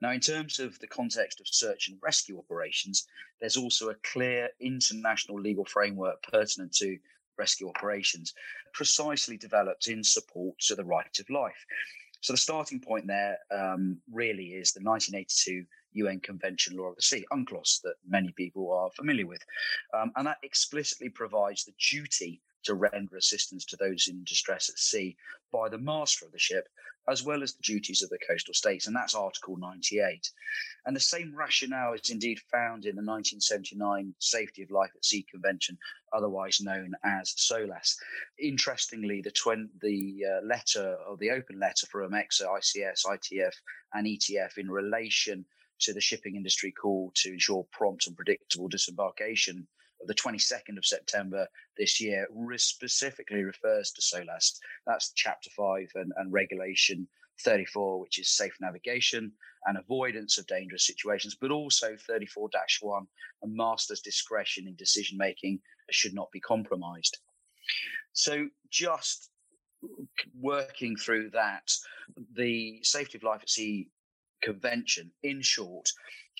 Now, 0.00 0.12
in 0.12 0.20
terms 0.20 0.58
of 0.58 0.78
the 0.78 0.86
context 0.86 1.40
of 1.40 1.46
search 1.48 1.88
and 1.88 1.98
rescue 2.02 2.38
operations, 2.38 3.06
there's 3.40 3.56
also 3.56 3.90
a 3.90 3.94
clear 3.96 4.48
international 4.60 5.40
legal 5.40 5.64
framework 5.64 6.22
pertinent 6.22 6.72
to 6.76 6.98
rescue 7.38 7.68
operations, 7.68 8.34
precisely 8.72 9.36
developed 9.36 9.88
in 9.88 10.02
support 10.02 10.58
to 10.60 10.74
the 10.74 10.84
right 10.84 11.18
of 11.18 11.28
life. 11.30 11.66
So 12.22 12.32
the 12.32 12.38
starting 12.38 12.80
point 12.80 13.06
there 13.06 13.38
um, 13.50 13.98
really 14.12 14.48
is 14.48 14.72
the 14.72 14.82
1982 14.82 15.64
UN 15.92 16.20
Convention 16.20 16.76
Law 16.76 16.88
of 16.90 16.96
the 16.96 17.02
Sea, 17.02 17.24
UNCLOS, 17.32 17.80
that 17.82 17.94
many 18.06 18.32
people 18.32 18.72
are 18.72 18.90
familiar 18.90 19.26
with. 19.26 19.42
Um, 19.94 20.12
and 20.16 20.26
that 20.26 20.36
explicitly 20.42 21.08
provides 21.08 21.64
the 21.64 21.72
duty 21.90 22.42
to 22.64 22.74
render 22.74 23.16
assistance 23.16 23.64
to 23.66 23.76
those 23.76 24.08
in 24.08 24.24
distress 24.24 24.68
at 24.68 24.78
sea 24.78 25.16
by 25.52 25.68
the 25.68 25.78
master 25.78 26.26
of 26.26 26.32
the 26.32 26.38
ship, 26.38 26.68
as 27.08 27.24
well 27.24 27.42
as 27.42 27.54
the 27.54 27.62
duties 27.62 28.02
of 28.02 28.10
the 28.10 28.18
coastal 28.26 28.54
states. 28.54 28.86
And 28.86 28.94
that's 28.94 29.14
Article 29.14 29.56
98. 29.56 30.30
And 30.86 30.94
the 30.94 31.00
same 31.00 31.34
rationale 31.34 31.94
is 31.94 32.10
indeed 32.10 32.38
found 32.52 32.84
in 32.84 32.94
the 32.94 33.02
1979 33.02 34.14
Safety 34.18 34.62
of 34.62 34.70
Life 34.70 34.90
at 34.94 35.04
Sea 35.04 35.24
Convention, 35.30 35.76
otherwise 36.12 36.60
known 36.60 36.92
as 37.04 37.32
SOLAS. 37.36 37.98
Interestingly, 38.38 39.20
the, 39.22 39.32
twen- 39.32 39.70
the 39.80 40.24
uh, 40.26 40.46
letter 40.46 40.96
or 41.08 41.16
the 41.16 41.30
open 41.30 41.58
letter 41.58 41.86
from 41.86 42.12
ECSA, 42.12 42.46
ICS, 42.46 43.06
ITF, 43.06 43.54
and 43.94 44.06
ETF 44.06 44.58
in 44.58 44.70
relation 44.70 45.44
to 45.80 45.92
the 45.92 46.00
shipping 46.00 46.36
industry 46.36 46.72
call 46.72 47.10
to 47.14 47.30
ensure 47.30 47.66
prompt 47.72 48.06
and 48.06 48.16
predictable 48.16 48.68
disembarkation 48.68 49.66
the 50.06 50.14
22nd 50.14 50.78
of 50.78 50.84
September 50.84 51.46
this 51.76 52.00
year 52.00 52.26
specifically 52.56 53.42
refers 53.42 53.92
to 53.92 54.02
SOLAS. 54.02 54.58
That's 54.86 55.12
Chapter 55.14 55.50
5 55.56 55.88
and, 55.96 56.12
and 56.16 56.32
Regulation 56.32 57.08
34, 57.42 58.00
which 58.00 58.18
is 58.18 58.28
safe 58.28 58.56
navigation 58.60 59.32
and 59.66 59.78
avoidance 59.78 60.38
of 60.38 60.46
dangerous 60.46 60.86
situations, 60.86 61.36
but 61.40 61.50
also 61.50 61.96
34 62.06 62.50
1, 62.80 63.06
a 63.44 63.46
master's 63.46 64.00
discretion 64.00 64.66
in 64.66 64.74
decision 64.76 65.18
making 65.18 65.60
should 65.90 66.14
not 66.14 66.30
be 66.32 66.40
compromised. 66.40 67.18
So, 68.12 68.48
just 68.70 69.30
working 70.38 70.96
through 70.96 71.30
that, 71.30 71.70
the 72.34 72.80
Safety 72.82 73.18
of 73.18 73.24
Life 73.24 73.42
at 73.42 73.50
Sea 73.50 73.88
Convention, 74.42 75.10
in 75.22 75.42
short, 75.42 75.90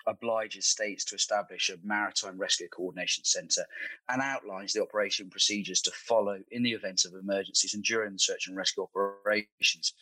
obliges 0.07 0.67
states 0.67 1.05
to 1.05 1.15
establish 1.15 1.69
a 1.69 1.77
maritime 1.85 2.39
rescue 2.39 2.69
coordination 2.69 3.25
centre 3.25 3.65
and 4.09 4.23
outlines 4.23 4.73
the 4.73 4.83
operation 4.83 5.29
procedures 5.29 5.83
to 5.83 5.91
follow 5.91 6.39
in 6.51 6.63
the 6.63 6.73
event 6.73 7.05
of 7.05 7.15
emergencies 7.15 7.75
and 7.75 7.85
during 7.85 8.17
search 8.17 8.49
and 8.49 8.57
rescue 8.57 8.83
operations. 8.83 9.95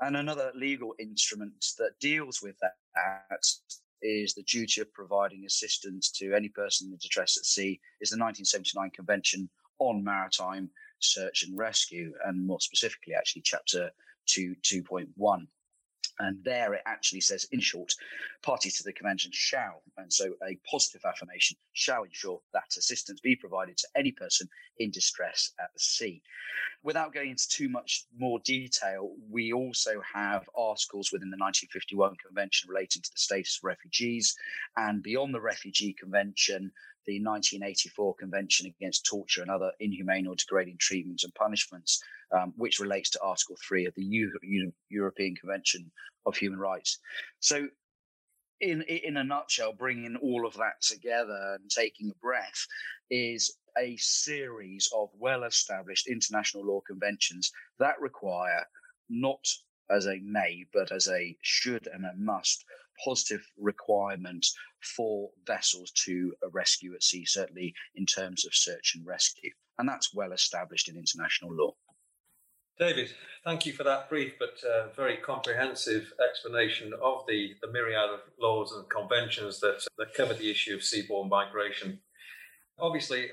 And 0.00 0.16
another 0.16 0.52
legal 0.54 0.94
instrument 0.98 1.66
that 1.78 1.98
deals 2.00 2.40
with 2.42 2.56
that 2.60 3.44
is 4.00 4.34
the 4.34 4.44
duty 4.44 4.80
of 4.80 4.92
providing 4.92 5.44
assistance 5.44 6.10
to 6.12 6.34
any 6.34 6.48
person 6.48 6.88
in 6.88 6.96
distress 6.96 7.36
at 7.36 7.44
sea 7.44 7.80
is 8.00 8.10
the 8.10 8.16
1979 8.16 8.90
Convention 8.90 9.50
on 9.80 10.04
Maritime 10.04 10.70
Search 11.00 11.42
and 11.42 11.56
Rescue, 11.56 12.12
and 12.24 12.46
more 12.46 12.60
specifically, 12.60 13.14
actually, 13.14 13.42
Chapter 13.42 13.90
2 14.26 14.54
2.1. 14.62 15.46
And 16.20 16.42
there 16.42 16.74
it 16.74 16.82
actually 16.84 17.20
says, 17.20 17.46
in 17.52 17.60
short, 17.60 17.92
parties 18.42 18.76
to 18.78 18.82
the 18.82 18.92
convention 18.92 19.30
shall, 19.32 19.82
and 19.96 20.12
so 20.12 20.34
a 20.46 20.58
positive 20.68 21.02
affirmation, 21.04 21.56
shall 21.72 22.02
ensure 22.02 22.40
that 22.52 22.76
assistance 22.76 23.20
be 23.20 23.36
provided 23.36 23.76
to 23.78 23.88
any 23.96 24.12
person 24.12 24.48
in 24.78 24.90
distress 24.90 25.52
at 25.60 25.70
sea. 25.78 26.22
Without 26.82 27.12
going 27.12 27.30
into 27.30 27.48
too 27.48 27.68
much 27.68 28.04
more 28.16 28.40
detail, 28.44 29.14
we 29.30 29.52
also 29.52 30.00
have 30.12 30.48
articles 30.56 31.10
within 31.12 31.30
the 31.30 31.36
1951 31.36 32.16
convention 32.24 32.68
relating 32.68 33.02
to 33.02 33.10
the 33.10 33.18
status 33.18 33.58
of 33.58 33.66
refugees. 33.66 34.36
And 34.76 35.02
beyond 35.02 35.34
the 35.34 35.40
Refugee 35.40 35.92
Convention, 35.92 36.72
the 37.08 37.24
1984 37.24 38.14
Convention 38.16 38.66
Against 38.66 39.06
Torture 39.06 39.40
and 39.40 39.50
Other 39.50 39.72
Inhumane 39.80 40.26
or 40.26 40.34
Degrading 40.34 40.76
Treatments 40.78 41.24
and 41.24 41.34
Punishments, 41.34 42.02
um, 42.32 42.52
which 42.56 42.78
relates 42.78 43.08
to 43.10 43.22
Article 43.22 43.56
3 43.66 43.86
of 43.86 43.94
the 43.94 44.04
U- 44.04 44.38
U- 44.42 44.72
European 44.90 45.34
Convention 45.34 45.90
of 46.26 46.36
Human 46.36 46.58
Rights. 46.58 46.98
So, 47.40 47.66
in, 48.60 48.82
in 48.82 49.16
a 49.16 49.24
nutshell, 49.24 49.72
bringing 49.72 50.16
all 50.16 50.46
of 50.46 50.52
that 50.54 50.82
together 50.82 51.56
and 51.58 51.70
taking 51.70 52.10
a 52.10 52.14
breath 52.20 52.66
is 53.10 53.56
a 53.78 53.96
series 53.96 54.90
of 54.94 55.08
well 55.18 55.44
established 55.44 56.08
international 56.08 56.66
law 56.66 56.80
conventions 56.86 57.50
that 57.78 57.98
require 58.00 58.66
not 59.08 59.46
as 59.90 60.06
a 60.06 60.20
may, 60.22 60.66
but 60.72 60.92
as 60.92 61.08
a 61.08 61.36
should 61.42 61.86
and 61.86 62.04
a 62.04 62.14
must 62.16 62.64
positive 63.04 63.44
requirement 63.56 64.46
for 64.96 65.30
vessels 65.46 65.90
to 65.92 66.34
rescue 66.52 66.94
at 66.94 67.02
sea, 67.02 67.24
certainly 67.24 67.74
in 67.94 68.06
terms 68.06 68.44
of 68.44 68.54
search 68.54 68.94
and 68.94 69.06
rescue. 69.06 69.50
And 69.78 69.88
that's 69.88 70.14
well 70.14 70.32
established 70.32 70.88
in 70.88 70.96
international 70.96 71.54
law. 71.54 71.74
David, 72.78 73.12
thank 73.44 73.66
you 73.66 73.72
for 73.72 73.82
that 73.82 74.08
brief 74.08 74.34
but 74.38 74.54
uh, 74.64 74.88
very 74.94 75.16
comprehensive 75.16 76.12
explanation 76.28 76.92
of 77.02 77.24
the, 77.26 77.54
the 77.60 77.72
myriad 77.72 78.08
of 78.08 78.20
laws 78.40 78.72
and 78.72 78.88
conventions 78.88 79.58
that, 79.60 79.84
that 79.98 80.14
cover 80.14 80.32
the 80.32 80.48
issue 80.48 80.74
of 80.74 80.80
seaborne 80.80 81.28
migration. 81.28 81.98
Obviously, 82.78 83.26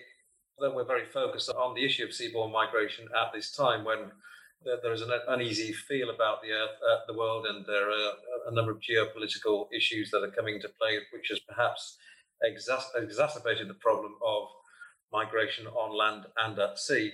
then 0.57 0.74
we're 0.74 0.85
very 0.85 1.05
focused 1.05 1.51
on 1.51 1.75
the 1.75 1.85
issue 1.85 2.03
of 2.03 2.09
seaborne 2.09 2.51
migration 2.51 3.07
at 3.15 3.33
this 3.33 3.51
time 3.51 3.83
when 3.83 4.12
there 4.81 4.93
is 4.93 5.01
an 5.01 5.12
uneasy 5.27 5.72
feel 5.72 6.10
about 6.10 6.41
the 6.41 6.51
earth, 6.51 6.77
uh, 6.89 7.00
the 7.07 7.17
world, 7.17 7.45
and 7.45 7.65
there 7.65 7.89
are 7.89 8.13
a 8.48 8.53
number 8.53 8.72
of 8.72 8.79
geopolitical 8.79 9.67
issues 9.74 10.10
that 10.12 10.24
are 10.24 10.31
coming 10.31 10.55
into 10.55 10.69
play, 10.81 10.98
which 11.13 11.27
has 11.29 11.39
perhaps 11.39 11.98
exacerbated 12.43 13.67
the 13.67 13.75
problem 13.75 14.15
of 14.25 14.48
migration 15.13 15.67
on 15.67 15.95
land 15.95 16.25
and 16.43 16.57
at 16.60 16.79
sea. 16.79 17.12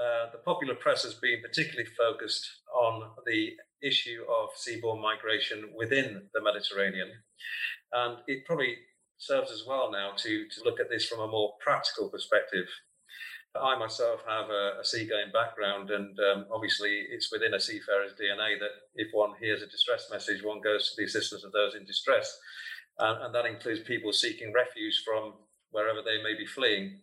Uh, 0.00 0.30
the 0.30 0.38
popular 0.44 0.74
press 0.74 1.02
has 1.02 1.14
been 1.14 1.40
particularly 1.40 1.88
focused 1.96 2.46
on 2.74 3.10
the 3.24 3.52
issue 3.82 4.22
of 4.28 4.50
seaborne 4.56 5.00
migration 5.00 5.70
within 5.74 6.28
the 6.34 6.42
Mediterranean, 6.42 7.10
and 7.92 8.18
it 8.26 8.44
probably 8.44 8.76
serves 9.18 9.50
as 9.50 9.64
well 9.66 9.90
now 9.90 10.10
to, 10.16 10.46
to 10.48 10.64
look 10.64 10.78
at 10.78 10.90
this 10.90 11.06
from 11.06 11.20
a 11.20 11.26
more 11.26 11.54
practical 11.60 12.10
perspective. 12.10 12.66
I 13.60 13.78
myself 13.78 14.20
have 14.28 14.50
a, 14.50 14.80
a 14.80 14.84
seagoing 14.84 15.32
background, 15.32 15.90
and 15.90 16.18
um, 16.20 16.46
obviously 16.52 17.04
it's 17.10 17.30
within 17.30 17.54
a 17.54 17.60
seafarer's 17.60 18.12
DNA 18.12 18.58
that 18.60 18.70
if 18.94 19.08
one 19.12 19.32
hears 19.40 19.62
a 19.62 19.66
distress 19.66 20.08
message, 20.10 20.42
one 20.42 20.60
goes 20.60 20.90
to 20.90 20.96
the 20.96 21.04
assistance 21.04 21.44
of 21.44 21.52
those 21.52 21.74
in 21.74 21.84
distress. 21.84 22.38
And, 22.98 23.34
that 23.34 23.44
includes 23.44 23.80
people 23.80 24.12
seeking 24.12 24.52
refuge 24.54 25.02
from 25.04 25.34
wherever 25.70 26.00
they 26.02 26.22
may 26.22 26.34
be 26.36 26.46
fleeing. 26.46 27.00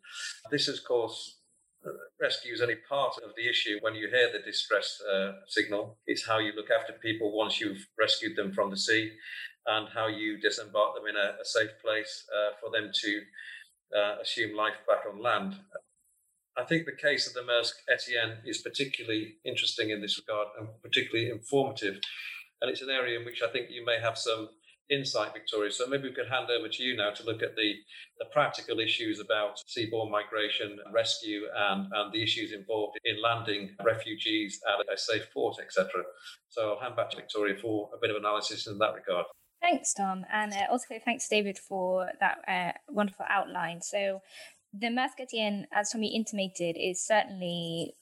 This, 0.49 0.67
of 0.67 0.83
course, 0.83 1.37
rescue 2.19 2.53
is 2.53 2.61
only 2.61 2.77
part 2.89 3.17
of 3.17 3.35
the 3.35 3.47
issue 3.47 3.77
when 3.81 3.95
you 3.95 4.07
hear 4.09 4.31
the 4.31 4.39
distress 4.39 4.99
uh, 5.13 5.33
signal. 5.47 5.97
It's 6.07 6.25
how 6.25 6.39
you 6.39 6.53
look 6.55 6.71
after 6.71 6.93
people 6.93 7.37
once 7.37 7.59
you've 7.59 7.85
rescued 7.99 8.35
them 8.35 8.53
from 8.53 8.71
the 8.71 8.77
sea 8.77 9.11
and 9.67 9.87
how 9.93 10.07
you 10.07 10.39
disembark 10.39 10.95
them 10.95 11.07
in 11.07 11.15
a, 11.15 11.41
a 11.41 11.45
safe 11.45 11.71
place 11.83 12.25
uh, 12.35 12.53
for 12.59 12.71
them 12.71 12.91
to 12.93 13.21
uh, 13.97 14.21
assume 14.21 14.55
life 14.55 14.73
back 14.87 15.03
on 15.11 15.21
land. 15.21 15.55
I 16.57 16.63
think 16.63 16.85
the 16.85 16.95
case 16.95 17.27
of 17.27 17.33
the 17.33 17.41
Maersk 17.41 17.73
Etienne 17.91 18.37
is 18.45 18.59
particularly 18.59 19.35
interesting 19.43 19.89
in 19.89 20.01
this 20.01 20.19
regard 20.19 20.47
and 20.59 20.67
particularly 20.81 21.31
informative. 21.31 21.99
And 22.61 22.69
it's 22.69 22.81
an 22.81 22.89
area 22.89 23.19
in 23.19 23.25
which 23.25 23.41
I 23.41 23.51
think 23.51 23.69
you 23.69 23.83
may 23.85 23.99
have 23.99 24.17
some 24.17 24.49
insight, 24.89 25.33
Victoria. 25.33 25.71
So 25.71 25.87
maybe 25.87 26.09
we 26.09 26.13
could 26.13 26.29
hand 26.29 26.49
over 26.49 26.67
to 26.67 26.83
you 26.83 26.95
now 26.95 27.11
to 27.11 27.23
look 27.23 27.41
at 27.41 27.55
the, 27.55 27.73
the 28.19 28.25
practical 28.31 28.79
issues 28.79 29.19
about 29.19 29.61
seaborne 29.67 30.11
migration, 30.11 30.77
rescue, 30.93 31.43
and, 31.55 31.87
and 31.91 32.13
the 32.13 32.21
issues 32.21 32.51
involved 32.51 32.97
in 33.03 33.21
landing 33.21 33.75
refugees 33.83 34.59
at 34.67 34.93
a 34.93 34.97
safe 34.97 35.27
port, 35.33 35.57
etc. 35.63 36.03
So 36.49 36.73
I'll 36.73 36.79
hand 36.79 36.95
back 36.95 37.09
to 37.11 37.17
Victoria 37.17 37.55
for 37.55 37.89
a 37.95 37.97
bit 37.99 38.11
of 38.11 38.17
analysis 38.17 38.67
in 38.67 38.77
that 38.79 38.93
regard. 38.93 39.25
Thanks, 39.61 39.93
Tom. 39.93 40.25
And 40.31 40.51
uh, 40.53 40.65
also 40.69 40.99
thanks, 41.03 41.27
David, 41.27 41.57
for 41.57 42.11
that 42.19 42.39
uh, 42.47 42.77
wonderful 42.89 43.25
outline. 43.29 43.81
So 43.81 44.21
the 44.73 44.87
Maersk 44.87 45.65
as 45.71 45.91
Tommy 45.91 46.15
intimated, 46.15 46.75
is 46.79 47.05
certainly 47.05 47.93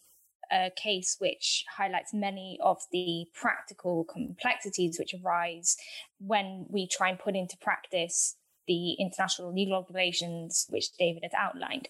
a 0.52 0.72
case 0.76 1.18
which 1.20 1.66
highlights 1.78 2.14
many 2.14 2.58
of 2.62 2.78
the 2.92 3.26
practical 3.34 4.04
complexities 4.06 4.98
which 5.00 5.14
arise 5.14 5.78
when 6.20 6.66
we 6.70 6.88
try 6.88 7.10
and 7.10 7.20
put 7.20 7.36
into 7.36 7.58
practice 7.58 8.36
the 8.68 8.94
international 8.94 9.54
legal 9.54 9.76
obligations 9.76 10.66
which 10.70 10.92
David 10.98 11.24
has 11.24 11.32
outlined. 11.38 11.88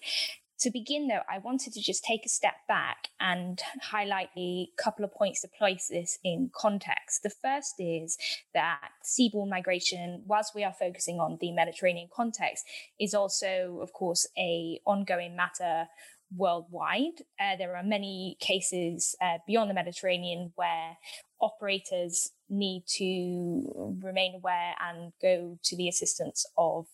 To 0.62 0.70
begin, 0.70 1.08
though, 1.08 1.22
I 1.28 1.38
wanted 1.38 1.72
to 1.72 1.82
just 1.82 2.04
take 2.04 2.24
a 2.24 2.28
step 2.28 2.54
back 2.68 3.08
and 3.18 3.60
highlight 3.82 4.28
a 4.38 4.68
couple 4.78 5.04
of 5.04 5.12
points 5.12 5.40
to 5.40 5.48
place 5.48 5.88
this 5.90 6.20
in 6.22 6.52
context. 6.54 7.24
The 7.24 7.30
first 7.30 7.74
is 7.80 8.16
that 8.54 8.90
seaborne 9.04 9.50
migration, 9.50 10.22
whilst 10.24 10.54
we 10.54 10.62
are 10.62 10.72
focusing 10.72 11.18
on 11.18 11.38
the 11.40 11.50
Mediterranean 11.50 12.08
context, 12.14 12.64
is 13.00 13.12
also, 13.12 13.80
of 13.82 13.92
course, 13.92 14.28
a 14.38 14.78
ongoing 14.86 15.34
matter 15.34 15.88
worldwide. 16.36 17.22
Uh, 17.40 17.56
there 17.56 17.76
are 17.76 17.82
many 17.82 18.36
cases 18.38 19.16
uh, 19.20 19.38
beyond 19.48 19.68
the 19.68 19.74
Mediterranean 19.74 20.52
where 20.54 20.96
operators 21.40 22.30
need 22.48 22.84
to 22.86 23.98
remain 24.00 24.36
aware 24.36 24.74
and 24.80 25.12
go 25.20 25.58
to 25.64 25.76
the 25.76 25.88
assistance 25.88 26.46
of 26.56 26.86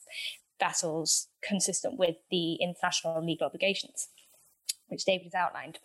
vessels 0.59 1.29
consistent 1.43 1.99
with 1.99 2.17
the 2.31 2.55
international 2.55 3.25
legal 3.25 3.47
obligations, 3.47 4.09
which 4.89 5.05
David 5.05 5.25
has 5.25 5.35
outlined. 5.35 5.79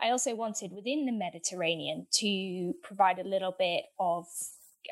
I 0.00 0.10
also 0.10 0.34
wanted 0.34 0.72
within 0.72 1.06
the 1.06 1.12
Mediterranean 1.12 2.06
to 2.14 2.74
provide 2.82 3.18
a 3.18 3.28
little 3.28 3.54
bit 3.58 3.84
of 3.98 4.26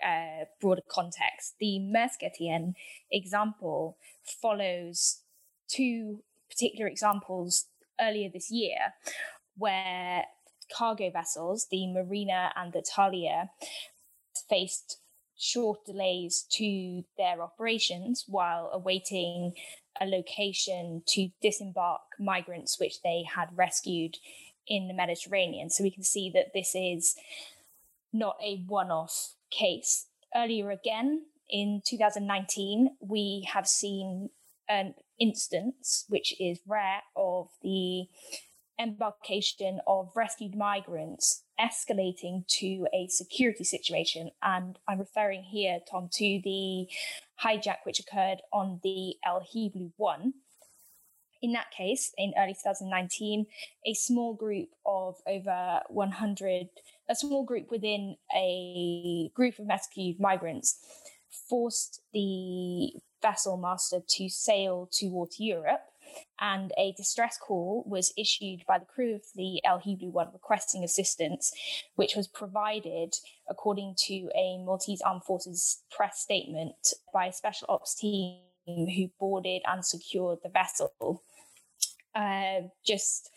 uh, 0.05 0.45
broader 0.61 0.83
context. 0.89 1.55
The 1.61 1.79
Etienne 2.23 2.75
example 3.11 3.99
follows 4.25 5.21
two 5.69 6.23
particular 6.51 6.87
examples 6.87 7.67
earlier 8.01 8.29
this 8.33 8.51
year 8.51 8.95
where 9.57 10.25
cargo 10.75 11.11
vessels, 11.11 11.67
the 11.71 11.93
Marina 11.93 12.53
and 12.57 12.73
the 12.73 12.83
Talia, 12.83 13.51
faced 14.49 14.99
short 15.43 15.85
delays 15.85 16.47
to 16.49 17.05
their 17.19 17.43
operations 17.43 18.25
while 18.29 18.71
awaiting 18.73 19.53
a 20.01 20.07
location 20.07 21.03
to 21.05 21.31
disembark 21.43 22.01
migrants 22.19 22.79
which 22.79 23.03
they 23.03 23.25
had 23.35 23.49
rescued 23.57 24.19
in 24.69 24.87
the 24.87 24.95
Mediterranean. 24.95 25.69
So 25.69 25.83
we 25.83 25.91
can 25.91 26.05
see 26.05 26.31
that 26.31 26.53
this 26.55 26.77
is 26.77 27.17
not 28.13 28.37
a 28.43 28.63
one 28.69 28.93
off 28.93 29.35
case. 29.51 30.07
Earlier 30.35 30.71
again, 30.71 31.25
in 31.51 31.83
2019, 31.85 32.97
we 33.01 33.49
have 33.53 33.67
seen 33.67 34.31
an 34.69 34.95
instance, 35.19 36.05
which 36.09 36.41
is 36.41 36.61
rare, 36.67 37.03
of 37.17 37.49
the 37.63 38.07
embarkation 38.79 39.81
of 39.87 40.11
rescued 40.15 40.55
migrants 40.57 41.45
escalating 41.61 42.47
to 42.49 42.87
a 42.93 43.07
security 43.09 43.65
situation. 43.65 44.31
And 44.43 44.79
I'm 44.89 44.99
referring 44.99 45.45
here, 45.45 45.79
Tom, 45.91 46.09
to 46.15 46.41
the 46.43 46.89
hijack 47.45 47.79
which 47.85 48.01
occurred 48.01 48.43
on 48.53 48.81
the 48.83 49.17
El 49.25 49.41
Hiblu 49.41 49.93
1. 49.97 50.35
In 51.43 51.53
that 51.53 51.73
case, 51.77 52.13
in 52.17 52.33
early 52.39 52.55
2019, 52.55 53.47
a 53.85 53.95
small 53.95 54.33
group 54.33 54.69
of 54.87 55.17
over 55.27 55.81
100, 55.89 56.69
a 57.11 57.15
small 57.17 57.45
group 57.45 57.71
within 57.71 58.17
a 58.35 59.31
group 59.35 59.59
of 59.59 59.67
rescued 59.67 60.21
migrants 60.21 60.79
forced 61.49 62.01
the 62.13 62.93
vessel 63.21 63.57
master 63.57 64.01
to 64.07 64.29
sail 64.29 64.89
towards 64.93 65.41
Europe 65.41 65.92
and 66.41 66.73
a 66.79 66.93
distress 66.97 67.39
call 67.39 67.85
was 67.87 68.13
issued 68.17 68.65
by 68.67 68.79
the 68.79 68.85
crew 68.85 69.15
of 69.15 69.23
the 69.35 69.61
El 69.65 69.81
Hiblu 69.81 70.11
1 70.11 70.29
requesting 70.33 70.85
assistance, 70.85 71.53
which 71.95 72.17
was 72.17 72.29
provided, 72.29 73.15
according 73.49 73.95
to 74.07 74.29
a 74.35 74.59
Maltese 74.59 75.03
Armed 75.03 75.25
Forces 75.25 75.83
press 75.91 76.21
statement, 76.21 76.95
by 77.13 77.27
a 77.27 77.33
special 77.33 77.67
ops 77.69 77.95
team 77.95 78.39
who 78.67 79.11
boarded 79.19 79.63
and 79.67 79.85
secured 79.85 80.39
the 80.43 80.49
vessel 80.49 81.23
uh, 82.15 82.61
just 82.85 83.31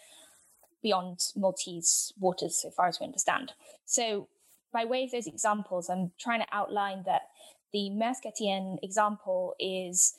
beyond 0.83 1.19
Maltese 1.35 2.13
waters, 2.19 2.61
so 2.61 2.69
far 2.69 2.87
as 2.87 2.99
we 2.99 3.05
understand. 3.05 3.53
So, 3.85 4.27
by 4.71 4.85
way 4.85 5.05
of 5.05 5.11
those 5.11 5.25
examples, 5.25 5.89
I'm 5.89 6.11
trying 6.19 6.41
to 6.41 6.47
outline 6.51 7.03
that 7.05 7.23
the 7.71 7.89
Maersk 7.91 8.25
Etienne 8.25 8.77
example 8.83 9.55
is 9.59 10.15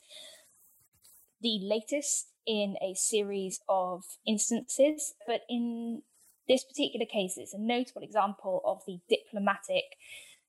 the 1.41 1.59
latest 1.61 2.27
in 2.47 2.77
a 2.81 2.93
series 2.95 3.59
of 3.67 4.03
instances, 4.25 5.13
but 5.27 5.41
in 5.49 6.01
this 6.47 6.63
particular 6.63 7.05
case, 7.05 7.33
it's 7.37 7.53
a 7.53 7.59
notable 7.59 8.01
example 8.01 8.61
of 8.65 8.81
the 8.87 8.99
diplomatic 9.09 9.83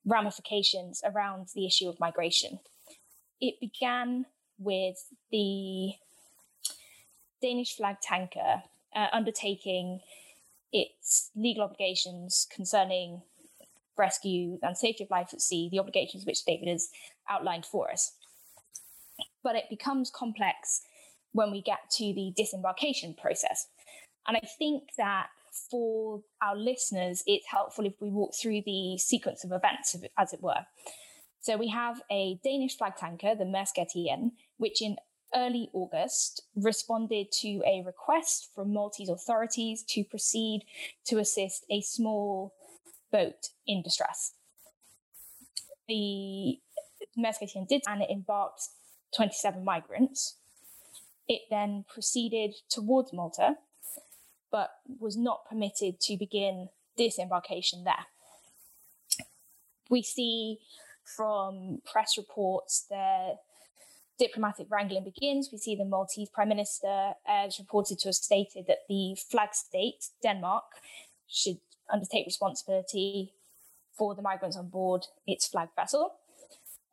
ramifications 0.06 1.02
around 1.04 1.48
the 1.54 1.66
issue 1.66 1.88
of 1.88 1.98
migration. 1.98 2.61
It 3.40 3.61
began 3.61 4.26
with 4.58 4.96
the 5.30 5.94
Danish 7.42 7.76
flag 7.76 7.96
tanker 8.00 8.62
uh, 8.94 9.06
undertaking 9.12 10.00
its 10.72 11.30
legal 11.34 11.64
obligations 11.64 12.46
concerning 12.54 13.22
rescue 13.96 14.58
and 14.62 14.76
safety 14.76 15.04
of 15.04 15.11
life 15.11 15.30
at 15.32 15.40
sea, 15.40 15.68
the 15.70 15.80
obligations 15.80 16.24
which 16.24 16.44
David 16.44 16.68
has 16.68 16.88
outlined 17.28 17.66
for 17.66 17.90
us. 17.90 18.12
But 19.42 19.56
it 19.56 19.64
becomes 19.68 20.11
complex 20.11 20.82
when 21.32 21.50
we 21.50 21.62
get 21.62 21.90
to 21.92 22.04
the 22.12 22.32
disembarkation 22.36 23.14
process. 23.14 23.68
And 24.26 24.36
I 24.36 24.46
think 24.58 24.90
that 24.96 25.28
for 25.70 26.22
our 26.42 26.56
listeners, 26.56 27.22
it's 27.26 27.46
helpful 27.46 27.86
if 27.86 27.94
we 28.00 28.10
walk 28.10 28.34
through 28.34 28.62
the 28.64 28.98
sequence 28.98 29.44
of 29.44 29.52
events, 29.52 29.96
as 30.16 30.32
it 30.32 30.42
were. 30.42 30.66
So 31.40 31.56
we 31.56 31.68
have 31.68 32.02
a 32.10 32.38
Danish 32.44 32.76
flag 32.76 32.96
tanker, 32.96 33.34
the 33.34 33.44
Maersk 33.44 33.78
Etienne, 33.78 34.32
which 34.56 34.82
in 34.82 34.96
early 35.34 35.70
August 35.72 36.42
responded 36.54 37.30
to 37.30 37.62
a 37.66 37.82
request 37.84 38.48
from 38.54 38.72
Maltese 38.72 39.08
authorities 39.08 39.82
to 39.88 40.04
proceed 40.04 40.64
to 41.06 41.18
assist 41.18 41.64
a 41.70 41.80
small 41.80 42.54
boat 43.12 43.50
in 43.66 43.82
distress. 43.82 44.34
The 45.86 46.58
Maersk 47.18 47.42
Etienne 47.42 47.66
did, 47.68 47.82
and 47.86 48.02
it 48.02 48.10
embarked 48.10 48.68
27 49.16 49.64
migrants. 49.64 50.36
It 51.28 51.42
then 51.50 51.84
proceeded 51.92 52.54
towards 52.70 53.12
Malta, 53.12 53.56
but 54.50 54.70
was 54.98 55.16
not 55.16 55.46
permitted 55.48 56.00
to 56.00 56.16
begin 56.16 56.70
disembarkation 56.96 57.84
there. 57.84 58.06
We 59.90 60.02
see 60.02 60.58
from 61.16 61.80
press 61.90 62.16
reports 62.16 62.86
that 62.90 63.36
diplomatic 64.18 64.66
wrangling 64.70 65.04
begins. 65.04 65.50
We 65.52 65.58
see 65.58 65.76
the 65.76 65.84
Maltese 65.84 66.28
Prime 66.28 66.48
Minister 66.48 66.88
uh, 66.88 67.12
as 67.26 67.58
reported 67.58 67.98
to 68.00 68.08
have 68.08 68.14
stated 68.14 68.66
that 68.66 68.78
the 68.88 69.16
flag 69.30 69.54
state, 69.54 70.06
Denmark, 70.22 70.64
should 71.28 71.58
undertake 71.90 72.26
responsibility 72.26 73.32
for 73.96 74.14
the 74.14 74.22
migrants 74.22 74.56
on 74.56 74.68
board 74.68 75.06
its 75.26 75.46
flag 75.46 75.68
vessel. 75.76 76.14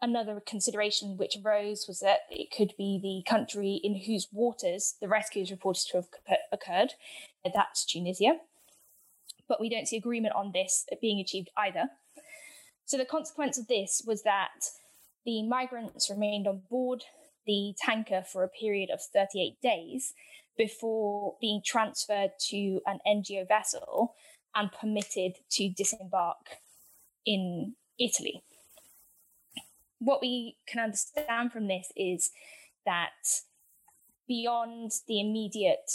Another 0.05 0.39
consideration 0.39 1.17
which 1.17 1.35
arose 1.43 1.85
was 1.87 1.99
that 2.01 2.27
it 2.29 2.51
could 2.55 2.75
be 2.77 2.99
the 3.01 3.27
country 3.27 3.81
in 3.83 4.01
whose 4.01 4.27
waters 4.31 4.93
the 5.01 5.07
rescue 5.07 5.41
is 5.41 5.49
reported 5.49 5.87
to 5.89 5.97
have 5.97 6.37
occurred. 6.51 6.93
That's 7.43 7.83
Tunisia. 7.83 8.37
But 9.47 9.59
we 9.59 9.67
don't 9.67 9.87
see 9.87 9.97
agreement 9.97 10.35
on 10.35 10.51
this 10.51 10.85
being 11.01 11.19
achieved 11.19 11.49
either. 11.57 11.85
So 12.85 12.99
the 12.99 13.05
consequence 13.05 13.57
of 13.57 13.67
this 13.67 14.03
was 14.05 14.21
that 14.21 14.69
the 15.25 15.41
migrants 15.41 16.07
remained 16.07 16.47
on 16.47 16.61
board 16.69 17.05
the 17.47 17.73
tanker 17.83 18.21
for 18.21 18.43
a 18.43 18.47
period 18.47 18.91
of 18.91 19.01
38 19.01 19.59
days 19.59 20.13
before 20.55 21.33
being 21.41 21.63
transferred 21.65 22.33
to 22.49 22.79
an 22.85 22.99
NGO 23.07 23.47
vessel 23.47 24.13
and 24.53 24.71
permitted 24.71 25.37
to 25.53 25.67
disembark 25.67 26.59
in 27.25 27.73
Italy 27.97 28.43
what 29.99 30.21
we 30.21 30.57
can 30.67 30.83
understand 30.83 31.51
from 31.51 31.67
this 31.67 31.91
is 31.95 32.31
that 32.85 33.09
beyond 34.27 34.91
the 35.07 35.19
immediate 35.19 35.91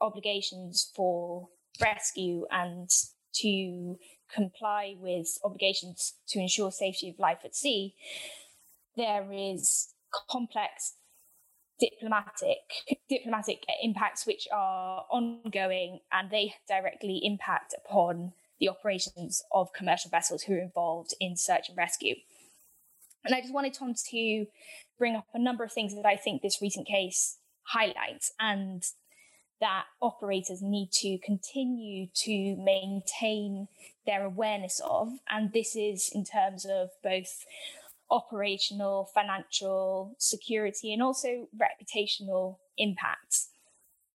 obligations 0.00 0.90
for 0.94 1.48
rescue 1.80 2.46
and 2.50 2.90
to 3.34 3.96
comply 4.32 4.94
with 4.98 5.38
obligations 5.44 6.14
to 6.28 6.38
ensure 6.38 6.70
safety 6.70 7.08
of 7.08 7.18
life 7.18 7.38
at 7.44 7.54
sea, 7.54 7.94
there 8.96 9.32
is 9.32 9.88
complex 10.30 10.94
diplomatic 11.78 12.58
diplomatic 13.08 13.64
impacts 13.82 14.26
which 14.26 14.48
are 14.52 15.04
ongoing 15.10 16.00
and 16.10 16.30
they 16.30 16.54
directly 16.66 17.20
impact 17.22 17.72
upon 17.84 18.32
the 18.58 18.68
operations 18.68 19.42
of 19.52 19.72
commercial 19.72 20.10
vessels 20.10 20.42
who 20.42 20.54
are 20.54 20.60
involved 20.60 21.14
in 21.20 21.36
search 21.36 21.68
and 21.68 21.78
rescue. 21.78 22.16
And 23.28 23.36
I 23.36 23.42
just 23.42 23.52
wanted 23.52 23.74
Tom 23.74 23.92
to 24.10 24.46
bring 24.98 25.14
up 25.14 25.26
a 25.34 25.38
number 25.38 25.62
of 25.62 25.70
things 25.70 25.94
that 25.94 26.06
I 26.06 26.16
think 26.16 26.40
this 26.40 26.62
recent 26.62 26.88
case 26.88 27.36
highlights. 27.62 28.32
And 28.40 28.82
that 29.60 29.84
operators 30.00 30.62
need 30.62 30.90
to 30.92 31.18
continue 31.18 32.06
to 32.14 32.56
maintain 32.56 33.68
their 34.06 34.24
awareness 34.24 34.80
of. 34.82 35.10
And 35.28 35.52
this 35.52 35.76
is 35.76 36.10
in 36.14 36.24
terms 36.24 36.64
of 36.64 36.88
both 37.02 37.44
operational, 38.10 39.10
financial, 39.12 40.14
security, 40.18 40.94
and 40.94 41.02
also 41.02 41.48
reputational 41.54 42.56
impacts. 42.78 43.50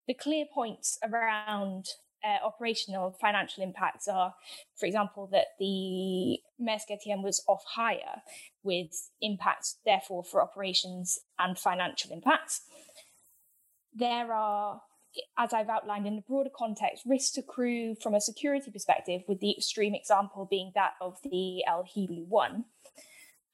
The 0.08 0.16
clear 0.16 0.46
points 0.52 0.98
around 1.04 1.86
uh, 2.24 2.46
operational 2.46 3.12
financial 3.20 3.64
impacts 3.64 4.08
are, 4.08 4.34
for 4.76 4.86
example, 4.86 5.28
that 5.32 5.48
the 5.60 6.40
Maersk 6.62 6.90
Etienne 6.90 7.22
was 7.22 7.44
off 7.48 7.64
hire 7.76 8.22
with 8.64 9.10
impacts, 9.22 9.78
therefore, 9.86 10.24
for 10.24 10.42
operations 10.42 11.20
and 11.38 11.58
financial 11.58 12.12
impacts. 12.12 12.62
There 13.94 14.34
are, 14.34 14.82
as 15.38 15.54
I've 15.54 15.70
outlined 15.70 16.08
in 16.08 16.16
the 16.16 16.24
broader 16.28 16.50
context, 16.56 17.04
risks 17.06 17.38
crew 17.48 17.96
from 18.02 18.14
a 18.14 18.22
security 18.22 18.72
perspective, 18.72 19.22
with 19.28 19.40
the 19.40 19.52
extreme 19.52 19.94
example 19.94 20.48
being 20.50 20.72
that 20.76 20.94
of 21.02 21.18
the 21.24 21.64
El 21.68 21.84
Hiblu 21.84 22.26
1. 22.28 22.66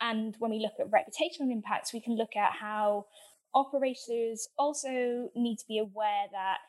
And 0.02 0.36
when 0.40 0.52
we 0.52 0.60
look 0.60 0.74
at 0.80 0.92
reputational 0.92 1.52
impacts, 1.52 1.92
we 1.92 2.00
can 2.00 2.16
look 2.16 2.36
at 2.36 2.54
how 2.54 3.08
operators 3.54 4.48
also 4.58 5.30
need 5.36 5.58
to 5.58 5.66
be 5.68 5.80
aware 5.80 6.26
that 6.32 6.60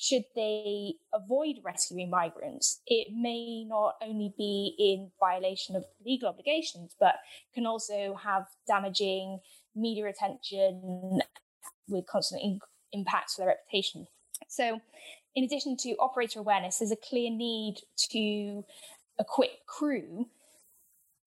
should 0.00 0.24
they 0.34 0.94
avoid 1.12 1.56
rescuing 1.62 2.08
migrants, 2.08 2.80
it 2.86 3.08
may 3.12 3.64
not 3.64 3.96
only 4.00 4.32
be 4.36 4.74
in 4.78 5.10
violation 5.20 5.76
of 5.76 5.84
legal 6.04 6.30
obligations, 6.30 6.96
but 6.98 7.16
can 7.54 7.66
also 7.66 8.14
have 8.14 8.46
damaging 8.66 9.40
media 9.76 10.06
attention 10.06 11.20
with 11.86 12.06
constant 12.06 12.40
in- 12.42 12.60
impacts 12.92 13.34
for 13.34 13.42
their 13.42 13.48
reputation. 13.48 14.06
So, 14.48 14.80
in 15.34 15.44
addition 15.44 15.76
to 15.80 15.96
operator 15.98 16.40
awareness, 16.40 16.78
there's 16.78 16.90
a 16.90 16.96
clear 16.96 17.30
need 17.30 17.76
to 18.10 18.64
equip 19.18 19.66
crew 19.66 20.28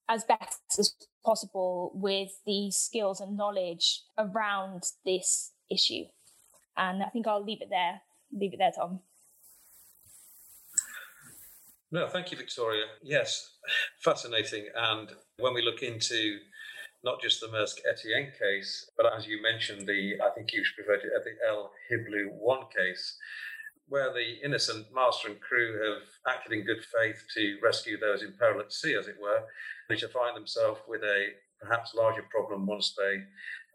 as 0.10 0.24
best 0.24 0.80
as 0.80 0.96
possible 1.24 1.92
with 1.94 2.32
the 2.48 2.72
skills 2.72 3.22
and 3.22 3.38
knowledge 3.38 4.02
around 4.18 4.84
this 5.06 5.52
issue. 5.70 6.06
And 6.76 7.04
I 7.04 7.10
think 7.10 7.28
I'll 7.28 7.44
leave 7.44 7.62
it 7.62 7.70
there 7.70 8.02
leave 8.38 8.54
it 8.54 8.58
there, 8.58 8.72
Tom. 8.76 9.00
No, 11.92 12.08
thank 12.08 12.32
you, 12.32 12.38
Victoria. 12.38 12.86
Yes, 13.04 13.58
fascinating. 14.04 14.66
And 14.76 15.12
when 15.38 15.54
we 15.54 15.62
look 15.62 15.84
into 15.84 16.38
not 17.04 17.22
just 17.22 17.40
the 17.40 17.48
Maersk 17.48 17.78
Etienne 17.88 18.32
case, 18.40 18.90
but 18.98 19.06
as 19.16 19.28
you 19.28 19.42
mentioned, 19.42 19.88
the 19.88 20.16
I 20.24 20.32
think 20.32 20.54
you 20.54 20.64
should 20.64 20.80
refer 20.80 20.98
to 20.98 21.08
it, 21.08 21.24
the 21.24 21.48
El 21.48 21.72
Hiblu 21.92 22.32
one 22.32 22.66
case, 22.76 23.18
where 23.90 24.12
the 24.12 24.44
innocent 24.44 24.88
master 24.94 25.28
and 25.28 25.40
crew 25.40 25.80
have 25.84 26.34
acted 26.34 26.54
in 26.54 26.66
good 26.66 26.84
faith 26.84 27.24
to 27.36 27.58
rescue 27.62 28.00
those 28.00 28.24
in 28.24 28.34
peril 28.40 28.62
at 28.62 28.74
sea, 28.74 28.96
as 28.96 29.08
it 29.08 29.18
were, 29.22 29.44
and 29.90 30.00
to 30.00 30.08
find 30.08 30.36
themselves 30.36 30.80
with 30.88 31.04
a 31.04 31.28
perhaps 31.62 31.94
larger 31.94 32.26
problem 32.32 32.66
once 32.66 32.96
they 32.98 33.22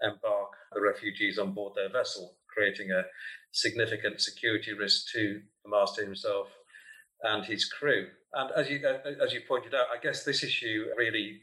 embark 0.02 0.50
the 0.72 0.80
refugees 0.80 1.38
on 1.38 1.52
board 1.52 1.74
their 1.74 1.90
vessel, 1.90 2.36
creating 2.52 2.90
a 2.90 3.04
significant 3.52 4.20
security 4.20 4.72
risk 4.72 5.12
to 5.12 5.40
the 5.64 5.70
master 5.70 6.04
himself 6.04 6.48
and 7.22 7.44
his 7.44 7.64
crew. 7.64 8.08
And 8.32 8.50
as 8.56 8.68
you 8.70 8.80
uh, 8.86 9.24
as 9.24 9.32
you 9.32 9.40
pointed 9.48 9.74
out, 9.74 9.86
I 9.94 10.00
guess 10.00 10.24
this 10.24 10.44
issue 10.44 10.86
really 10.96 11.42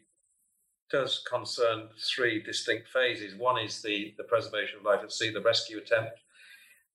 does 0.91 1.23
concern 1.29 1.89
three 2.15 2.41
distinct 2.43 2.87
phases. 2.89 3.35
One 3.35 3.59
is 3.59 3.81
the 3.81 4.13
the 4.17 4.23
preservation 4.23 4.79
of 4.79 4.85
life 4.85 5.01
at 5.03 5.11
sea, 5.11 5.31
the 5.31 5.41
rescue 5.41 5.79
attempt. 5.79 6.19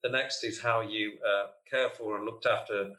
The 0.02 0.10
next 0.10 0.44
is 0.44 0.60
how 0.60 0.80
you 0.80 1.12
uh, 1.26 1.48
care 1.70 1.90
for 1.90 2.16
and 2.16 2.24
looked 2.24 2.46
after 2.46 2.92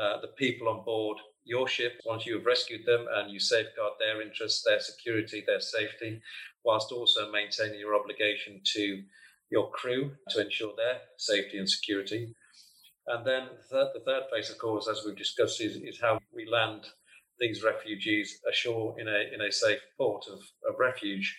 uh, 0.00 0.20
the 0.20 0.28
people 0.36 0.68
on 0.68 0.84
board 0.84 1.18
your 1.46 1.68
ship 1.68 2.00
once 2.04 2.26
you 2.26 2.34
have 2.34 2.44
rescued 2.44 2.84
them 2.84 3.06
and 3.14 3.30
you 3.30 3.40
safeguard 3.40 3.92
their 3.98 4.20
interests, 4.20 4.64
their 4.66 4.80
security, 4.80 5.42
their 5.46 5.60
safety, 5.60 6.20
whilst 6.64 6.92
also 6.92 7.30
maintaining 7.30 7.78
your 7.78 7.94
obligation 7.94 8.60
to 8.74 9.02
your 9.50 9.70
crew 9.70 10.10
to 10.30 10.44
ensure 10.44 10.74
their 10.76 10.98
safety 11.16 11.58
and 11.58 11.70
security. 11.70 12.34
And 13.06 13.24
then 13.24 13.48
the 13.56 13.62
third, 13.70 13.88
the 13.94 14.00
third 14.00 14.24
phase, 14.32 14.50
of 14.50 14.58
course, 14.58 14.88
as 14.88 15.02
we've 15.06 15.16
discussed, 15.16 15.60
is, 15.60 15.76
is 15.76 16.00
how 16.00 16.18
we 16.34 16.46
land 16.50 16.86
these 17.38 17.62
refugees 17.62 18.40
ashore 18.50 18.98
in 18.98 19.06
a 19.08 19.32
in 19.32 19.40
a 19.42 19.52
safe 19.52 19.80
port 19.96 20.24
of, 20.32 20.40
of 20.68 20.78
refuge. 20.78 21.38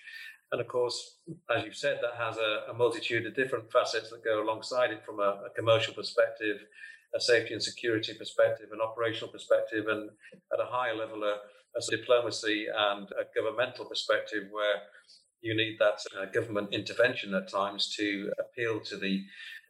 And 0.51 0.61
of 0.61 0.67
course, 0.67 1.17
as 1.53 1.65
you've 1.65 1.75
said, 1.75 1.99
that 2.01 2.23
has 2.23 2.37
a, 2.37 2.71
a 2.71 2.73
multitude 2.73 3.25
of 3.25 3.35
different 3.35 3.69
facets 3.71 4.09
that 4.11 4.23
go 4.23 4.41
alongside 4.41 4.91
it 4.91 5.03
from 5.05 5.19
a, 5.19 5.41
a, 5.45 5.49
commercial 5.57 5.93
perspective, 5.93 6.59
a 7.15 7.19
safety 7.19 7.53
and 7.53 7.63
security 7.63 8.13
perspective, 8.13 8.67
an 8.71 8.81
operational 8.81 9.31
perspective, 9.31 9.85
and 9.87 10.09
at 10.53 10.59
a 10.59 10.69
higher 10.69 10.95
level, 10.95 11.23
a, 11.23 11.37
a 11.77 11.81
diplomacy 11.89 12.67
and 12.73 13.07
a 13.11 13.25
governmental 13.35 13.85
perspective 13.85 14.43
where 14.51 14.81
you 15.41 15.55
need 15.55 15.77
that 15.79 15.99
uh, 16.19 16.25
government 16.25 16.73
intervention 16.73 17.33
at 17.33 17.49
times 17.49 17.95
to 17.95 18.31
appeal 18.39 18.79
to 18.79 18.97
the, 18.97 19.23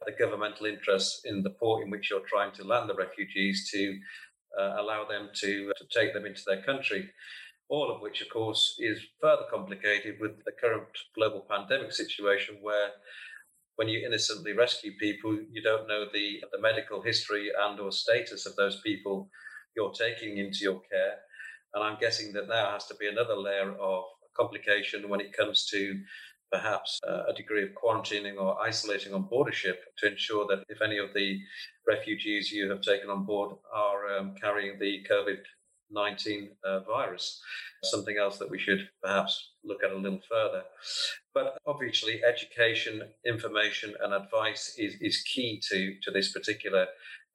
the 0.06 0.12
governmental 0.18 0.66
interests 0.66 1.20
in 1.24 1.42
the 1.42 1.50
port 1.50 1.84
in 1.84 1.90
which 1.90 2.10
you're 2.10 2.26
trying 2.26 2.52
to 2.52 2.64
land 2.64 2.88
the 2.88 2.94
refugees 2.94 3.70
to 3.70 3.98
uh, 4.58 4.80
allow 4.80 5.06
them 5.06 5.28
to, 5.34 5.72
to 5.76 5.84
take 5.98 6.14
them 6.14 6.26
into 6.26 6.42
their 6.46 6.62
country. 6.62 7.10
All 7.68 7.94
of 7.94 8.00
which, 8.00 8.22
of 8.22 8.30
course, 8.30 8.76
is 8.78 8.98
further 9.20 9.44
complicated 9.50 10.16
with 10.20 10.42
the 10.44 10.52
current 10.58 10.88
global 11.14 11.46
pandemic 11.50 11.92
situation 11.92 12.56
where 12.62 12.90
when 13.78 13.88
you 13.88 14.04
innocently 14.04 14.54
rescue 14.54 14.90
people, 14.98 15.38
you 15.52 15.62
don't 15.62 15.86
know 15.86 16.04
the, 16.12 16.42
the 16.50 16.60
medical 16.60 17.00
history 17.00 17.48
and 17.56 17.78
or 17.78 17.92
status 17.92 18.44
of 18.44 18.56
those 18.56 18.80
people 18.80 19.30
you're 19.76 19.92
taking 19.92 20.38
into 20.38 20.58
your 20.62 20.80
care. 20.90 21.14
And 21.74 21.84
I'm 21.84 21.96
guessing 22.00 22.32
that 22.32 22.48
there 22.48 22.66
has 22.66 22.86
to 22.86 22.96
be 22.96 23.06
another 23.06 23.36
layer 23.36 23.70
of 23.80 24.02
complication 24.36 25.08
when 25.08 25.20
it 25.20 25.32
comes 25.32 25.64
to 25.66 25.96
perhaps 26.50 26.98
uh, 27.08 27.22
a 27.28 27.34
degree 27.34 27.62
of 27.62 27.68
quarantining 27.80 28.40
or 28.40 28.60
isolating 28.60 29.14
on 29.14 29.28
board 29.28 29.48
a 29.48 29.54
ship 29.54 29.84
to 29.98 30.10
ensure 30.10 30.44
that 30.48 30.64
if 30.68 30.82
any 30.82 30.98
of 30.98 31.14
the 31.14 31.38
refugees 31.86 32.50
you 32.50 32.68
have 32.68 32.80
taken 32.80 33.08
on 33.08 33.24
board 33.24 33.54
are 33.72 34.18
um, 34.18 34.34
carrying 34.40 34.76
the 34.80 35.06
COVID 35.08 35.38
19 35.90 36.50
uh, 36.64 36.80
virus, 36.80 37.40
something 37.84 38.16
else 38.18 38.38
that 38.38 38.50
we 38.50 38.58
should 38.58 38.88
perhaps 39.02 39.52
look 39.64 39.82
at 39.82 39.92
a 39.92 39.96
little 39.96 40.20
further. 40.28 40.62
But 41.38 41.56
obviously, 41.68 42.20
education, 42.24 43.00
information, 43.24 43.94
and 44.02 44.12
advice 44.12 44.74
is, 44.76 44.94
is 45.00 45.22
key 45.22 45.62
to, 45.70 45.94
to 46.02 46.10
this 46.10 46.32
particular 46.32 46.88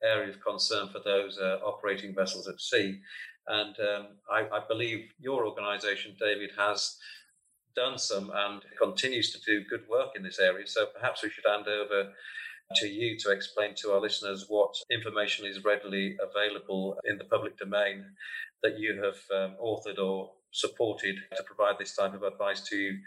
area 0.03 0.27
of 0.27 0.41
concern 0.41 0.89
for 0.89 0.99
those 0.99 1.39
uh, 1.39 1.59
operating 1.65 2.13
vessels 2.13 2.49
at 2.49 2.59
sea. 2.59 2.99
And 3.47 3.73
um, 3.79 4.07
I, 4.29 4.41
I, 4.57 4.59
believe 4.67 5.13
your 5.19 5.47
organization, 5.47 6.17
David, 6.19 6.49
has 6.57 6.97
done 7.77 7.97
some 7.97 8.29
and 8.35 8.61
continues 8.77 9.31
to 9.31 9.39
do 9.49 9.63
good 9.69 9.87
work 9.89 10.17
in 10.17 10.23
this 10.23 10.37
area. 10.37 10.67
So 10.67 10.87
perhaps 10.87 11.23
we 11.23 11.29
should 11.29 11.45
hand 11.47 11.69
over 11.69 12.11
to 12.75 12.87
you 12.87 13.17
to 13.19 13.31
explain 13.31 13.75
to 13.75 13.91
our 13.91 14.01
listeners 14.01 14.45
what 14.47 14.75
information 14.91 15.45
is 15.45 15.63
readily 15.63 16.17
available 16.21 16.97
in 17.05 17.17
the 17.17 17.25
public 17.25 17.57
domain 17.57 18.05
that 18.63 18.79
you 18.79 19.01
have 19.03 19.17
um, 19.37 19.55
authored 19.61 19.99
or 19.99 20.31
supported 20.51 21.15
to 21.35 21.43
provide 21.43 21.75
this 21.79 21.95
type 21.95 22.13
of 22.13 22.23
advice 22.23 22.61
to 22.69 22.97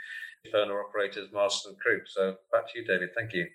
owner 0.54 0.80
operators, 0.80 1.28
masters, 1.32 1.70
and 1.70 1.80
crew. 1.80 2.00
So 2.06 2.36
back 2.52 2.72
to 2.72 2.78
you, 2.78 2.86
David. 2.86 3.10
Thank 3.16 3.32
you. 3.32 3.46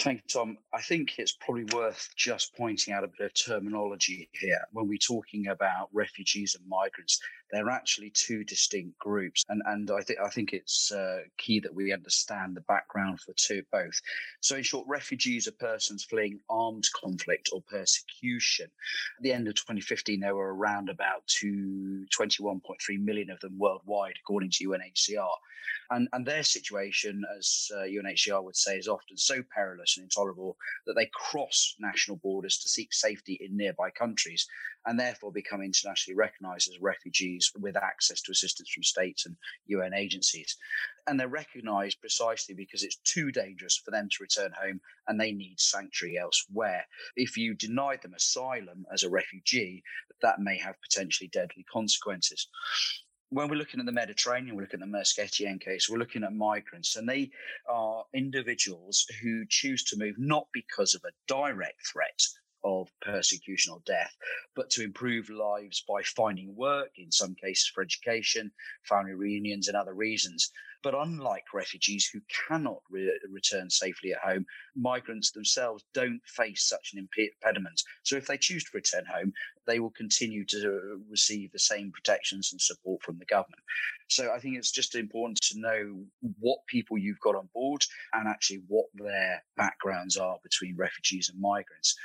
Thank 0.00 0.22
you, 0.22 0.28
Tom. 0.32 0.58
I 0.74 0.80
think 0.80 1.18
it's 1.18 1.32
probably 1.32 1.64
worth 1.72 2.08
just 2.16 2.56
pointing 2.56 2.94
out 2.94 3.04
a 3.04 3.08
bit 3.08 3.26
of 3.26 3.34
terminology 3.34 4.28
here. 4.32 4.60
When 4.72 4.88
we're 4.88 4.98
talking 4.98 5.48
about 5.48 5.88
refugees 5.92 6.56
and 6.58 6.66
migrants, 6.66 7.20
they're 7.52 7.68
actually 7.68 8.10
two 8.10 8.44
distinct 8.44 8.98
groups, 8.98 9.44
and 9.48 9.62
and 9.66 9.90
I 9.90 10.00
think 10.00 10.18
I 10.18 10.28
think 10.28 10.52
it's 10.54 10.90
uh, 10.90 11.20
key 11.36 11.60
that 11.60 11.74
we 11.74 11.92
understand 11.92 12.56
the 12.56 12.62
background 12.62 13.20
for 13.20 13.34
two 13.36 13.62
both. 13.70 14.00
So, 14.40 14.56
in 14.56 14.62
short, 14.62 14.86
refugees 14.88 15.46
are 15.46 15.52
persons 15.52 16.04
fleeing 16.04 16.40
armed 16.48 16.88
conflict 16.98 17.50
or 17.52 17.62
persecution. 17.70 18.66
At 19.18 19.22
the 19.22 19.32
end 19.32 19.48
of 19.48 19.54
2015, 19.54 20.20
there 20.20 20.34
were 20.34 20.54
around 20.54 20.88
about 20.88 21.26
to 21.40 22.06
21.3 22.18 22.60
million 22.98 23.30
of 23.30 23.40
them 23.40 23.58
worldwide, 23.58 24.14
according 24.22 24.50
to 24.52 24.68
UNHCR. 24.68 25.36
And, 25.90 26.08
and 26.12 26.26
their 26.26 26.42
situation, 26.42 27.22
as 27.38 27.70
uh, 27.74 27.80
UNHCR 27.80 28.42
would 28.42 28.56
say, 28.56 28.78
is 28.78 28.88
often 28.88 29.16
so 29.16 29.42
perilous 29.54 29.96
and 29.96 30.04
intolerable 30.04 30.56
that 30.86 30.94
they 30.94 31.10
cross 31.12 31.76
national 31.78 32.16
borders 32.16 32.58
to 32.58 32.68
seek 32.68 32.92
safety 32.92 33.38
in 33.40 33.56
nearby 33.56 33.90
countries 33.90 34.46
and 34.86 34.98
therefore 34.98 35.32
become 35.32 35.62
internationally 35.62 36.16
recognized 36.16 36.70
as 36.70 36.80
refugees 36.80 37.41
with 37.58 37.76
access 37.76 38.20
to 38.22 38.32
assistance 38.32 38.70
from 38.70 38.82
states 38.82 39.26
and 39.26 39.36
UN 39.66 39.94
agencies. 39.94 40.56
And 41.06 41.18
they're 41.18 41.28
recognized 41.28 42.00
precisely 42.00 42.54
because 42.54 42.82
it's 42.82 42.98
too 43.04 43.32
dangerous 43.32 43.80
for 43.84 43.90
them 43.90 44.08
to 44.10 44.22
return 44.22 44.52
home 44.60 44.80
and 45.08 45.20
they 45.20 45.32
need 45.32 45.58
sanctuary 45.58 46.18
elsewhere. 46.18 46.86
If 47.16 47.36
you 47.36 47.54
deny 47.54 47.96
them 47.96 48.14
asylum 48.14 48.84
as 48.92 49.02
a 49.02 49.10
refugee, 49.10 49.82
that 50.22 50.40
may 50.40 50.58
have 50.58 50.76
potentially 50.80 51.28
deadly 51.28 51.64
consequences. 51.72 52.48
when 53.30 53.48
we're 53.48 53.56
looking 53.56 53.80
at 53.80 53.86
the 53.86 53.92
Mediterranean, 53.92 54.54
we're 54.54 54.62
looking 54.62 54.82
at 54.82 54.86
the 54.86 54.98
Maersk 54.98 55.18
Etienne 55.18 55.58
case, 55.58 55.88
we're 55.88 55.98
looking 55.98 56.22
at 56.22 56.34
migrants, 56.34 56.96
and 56.96 57.08
they 57.08 57.30
are 57.66 58.04
individuals 58.14 59.06
who 59.22 59.46
choose 59.48 59.82
to 59.84 59.96
move 59.96 60.16
not 60.18 60.46
because 60.52 60.94
of 60.94 61.02
a 61.04 61.12
direct 61.26 61.80
threat 61.90 62.20
of 62.64 62.88
persecution 63.00 63.72
or 63.72 63.80
death, 63.84 64.14
but 64.54 64.70
to 64.70 64.82
improve 64.84 65.28
lives 65.30 65.82
by 65.86 66.02
finding 66.02 66.54
work, 66.54 66.90
in 66.96 67.10
some 67.10 67.34
cases 67.34 67.70
for 67.74 67.82
education, 67.82 68.52
family 68.84 69.14
reunions, 69.14 69.68
and 69.68 69.76
other 69.76 69.94
reasons. 69.94 70.50
But 70.82 70.94
unlike 70.94 71.54
refugees 71.54 72.08
who 72.12 72.20
cannot 72.48 72.82
re- 72.90 73.18
return 73.30 73.70
safely 73.70 74.12
at 74.12 74.18
home, 74.18 74.46
migrants 74.76 75.30
themselves 75.30 75.84
don't 75.94 76.20
face 76.26 76.68
such 76.68 76.92
an 76.94 77.08
impediment. 77.16 77.82
So 78.02 78.16
if 78.16 78.26
they 78.26 78.36
choose 78.36 78.64
to 78.64 78.70
return 78.74 79.04
home, 79.04 79.32
they 79.66 79.78
will 79.78 79.90
continue 79.90 80.44
to 80.46 81.00
receive 81.08 81.52
the 81.52 81.58
same 81.58 81.92
protections 81.92 82.50
and 82.52 82.60
support 82.60 83.02
from 83.02 83.18
the 83.18 83.24
government. 83.26 83.62
So 84.08 84.32
I 84.34 84.38
think 84.38 84.56
it's 84.56 84.72
just 84.72 84.94
important 84.94 85.40
to 85.42 85.58
know 85.58 86.04
what 86.40 86.58
people 86.66 86.98
you've 86.98 87.20
got 87.20 87.36
on 87.36 87.48
board 87.54 87.82
and 88.12 88.28
actually 88.28 88.62
what 88.68 88.86
their 88.94 89.42
backgrounds 89.56 90.16
are 90.16 90.36
between 90.42 90.76
refugees 90.76 91.30
and 91.30 91.40
migrants. 91.40 91.96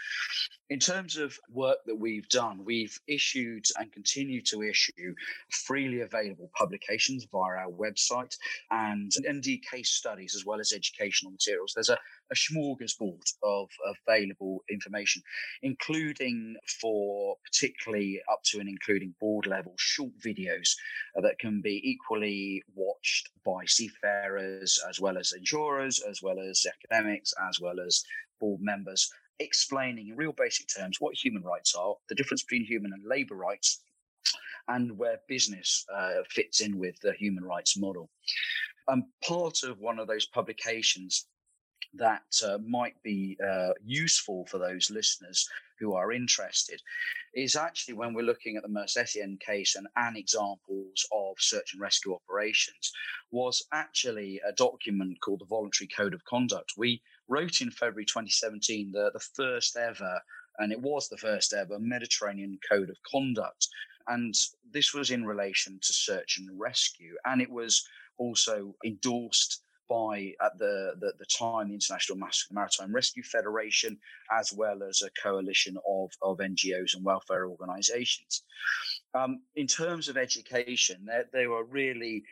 In 0.70 0.80
terms 0.80 1.18
of 1.18 1.38
work 1.50 1.80
that 1.86 1.98
we've 1.98 2.28
done, 2.30 2.64
we've 2.64 2.98
issued 3.08 3.66
and 3.78 3.92
continue 3.92 4.42
to 4.44 4.64
issue 4.64 5.16
freely 5.50 6.02
available 6.02 6.52
publications 6.58 7.26
via 7.32 7.66
our 7.66 7.72
website 7.72 8.36
and 8.72 9.12
indeed 9.26 9.64
case 9.70 9.90
studies 9.90 10.36
as 10.36 10.46
well 10.46 10.60
as 10.60 10.74
educational 10.74 11.32
materials. 11.32 11.74
There's 11.74 11.90
a, 11.90 11.98
a 12.32 12.36
smorgasbord 12.36 13.34
of 13.44 13.70
available 14.08 14.64
information, 14.70 15.22
including 15.62 16.56
for 16.82 17.38
particularly 17.46 18.22
up 18.32 18.40
to 18.46 18.60
and 18.60 18.70
including 18.70 19.16
board 19.20 19.46
level 19.46 19.74
short 19.78 20.12
videos 20.26 20.70
that 21.16 21.40
can 21.40 21.62
be 21.62 21.82
equally 21.84 22.64
watched 22.76 23.30
by 23.46 23.66
seafarers 23.66 24.80
as 24.90 25.00
well 25.00 25.18
as 25.18 25.34
insurers, 25.34 26.02
as 26.10 26.22
well 26.22 26.40
as 26.40 26.66
academics, 26.66 27.34
as 27.48 27.60
well 27.60 27.80
as 27.80 28.04
board 28.40 28.62
members 28.62 29.10
explaining 29.40 30.10
in 30.10 30.16
real 30.16 30.34
basic 30.34 30.68
terms 30.68 30.98
what 31.00 31.16
human 31.16 31.44
rights 31.44 31.76
are, 31.76 31.96
the 32.10 32.16
difference 32.16 32.44
between 32.44 32.66
human 32.66 32.92
and 32.94 33.04
labor 33.06 33.36
rights, 33.36 33.82
and 34.68 34.98
where 34.98 35.20
business 35.28 35.86
uh, 35.96 36.24
fits 36.30 36.62
in 36.62 36.78
with 36.78 37.00
the 37.02 37.14
human 37.14 37.44
rights 37.44 37.78
model. 37.78 38.10
And 38.88 39.04
part 39.28 39.64
of 39.64 39.80
one 39.80 40.00
of 40.00 40.08
those 40.08 40.26
publications 40.26 41.28
that 41.94 42.24
uh, 42.46 42.58
might 42.66 43.02
be 43.04 43.38
uh, 43.46 43.72
useful 43.84 44.46
for 44.46 44.58
those 44.58 44.92
listeners 44.92 45.48
who 45.80 45.94
are 45.94 46.12
interested 46.12 46.82
is 47.34 47.56
actually 47.56 47.94
when 47.94 48.14
we're 48.14 48.24
looking 48.24 48.58
at 48.58 48.64
the 48.64 48.70
Maersk 48.70 49.40
case 49.40 49.76
and, 49.76 49.88
and 49.96 50.18
examples 50.18 51.06
of 51.12 51.36
search 51.38 51.74
and 51.74 51.82
rescue 51.82 52.16
operations 52.16 52.92
was 53.32 53.66
actually 53.74 54.42
a 54.48 54.54
document 54.54 55.18
called 55.22 55.42
the 55.42 55.46
Voluntary 55.46 55.88
Code 55.88 56.14
of 56.14 56.24
Conduct. 56.26 56.74
We 56.78 57.02
wrote 57.28 57.62
in 57.62 57.72
February 57.72 58.06
2017 58.06 58.92
the, 58.92 59.12
the 59.14 59.20
first 59.20 59.78
ever, 59.78 60.20
and 60.60 60.72
it 60.72 60.82
was 60.82 61.08
the 61.08 61.18
first 61.18 61.54
ever 61.54 61.78
Mediterranean 61.80 62.58
Code 62.70 62.90
of 62.90 62.98
Conduct. 63.10 63.68
And 64.08 64.34
this 64.72 64.94
was 64.94 65.12
in 65.12 65.26
relation 65.26 65.80
to 65.82 65.94
search 65.94 66.38
and 66.40 66.50
rescue. 66.60 67.16
And 67.26 67.42
it 67.42 67.52
was 67.52 67.86
also 68.18 68.74
endorsed 68.86 69.64
by 69.90 70.34
at 70.42 70.58
the, 70.58 70.94
the, 71.00 71.14
the 71.20 71.26
time 71.26 71.70
the 71.70 71.74
International 71.74 72.18
Maritime 72.52 72.94
Rescue 72.94 73.24
Federation, 73.24 73.98
as 74.32 74.54
well 74.54 74.84
as 74.84 75.02
a 75.02 75.22
coalition 75.22 75.78
of, 75.88 76.12
of 76.22 76.38
NGOs 76.38 76.96
and 76.96 77.04
welfare 77.04 77.48
organisations. 77.48 78.44
Um, 79.14 79.42
in 79.56 79.68
terms 79.68 80.10
of 80.10 80.18
education, 80.18 81.06
there, 81.06 81.26
there 81.32 81.50
were 81.50 81.64
really 81.64 82.24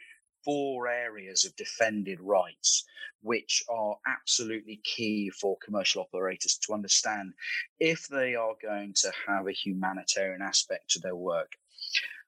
four 0.46 0.88
areas 0.88 1.44
of 1.44 1.56
defended 1.56 2.20
rights, 2.22 2.86
which 3.22 3.64
are 3.68 3.98
absolutely 4.08 4.80
key 4.84 5.32
for 5.32 5.58
commercial 5.64 6.04
operators 6.04 6.58
to 6.58 6.74
understand 6.74 7.34
if 7.80 8.08
they 8.08 8.36
are 8.36 8.54
going 8.62 8.94
to 8.94 9.12
have 9.28 9.48
a 9.48 9.52
humanitarian 9.52 10.42
aspect 10.42 10.90
to 10.92 11.00
their 11.00 11.16
work. 11.16 11.52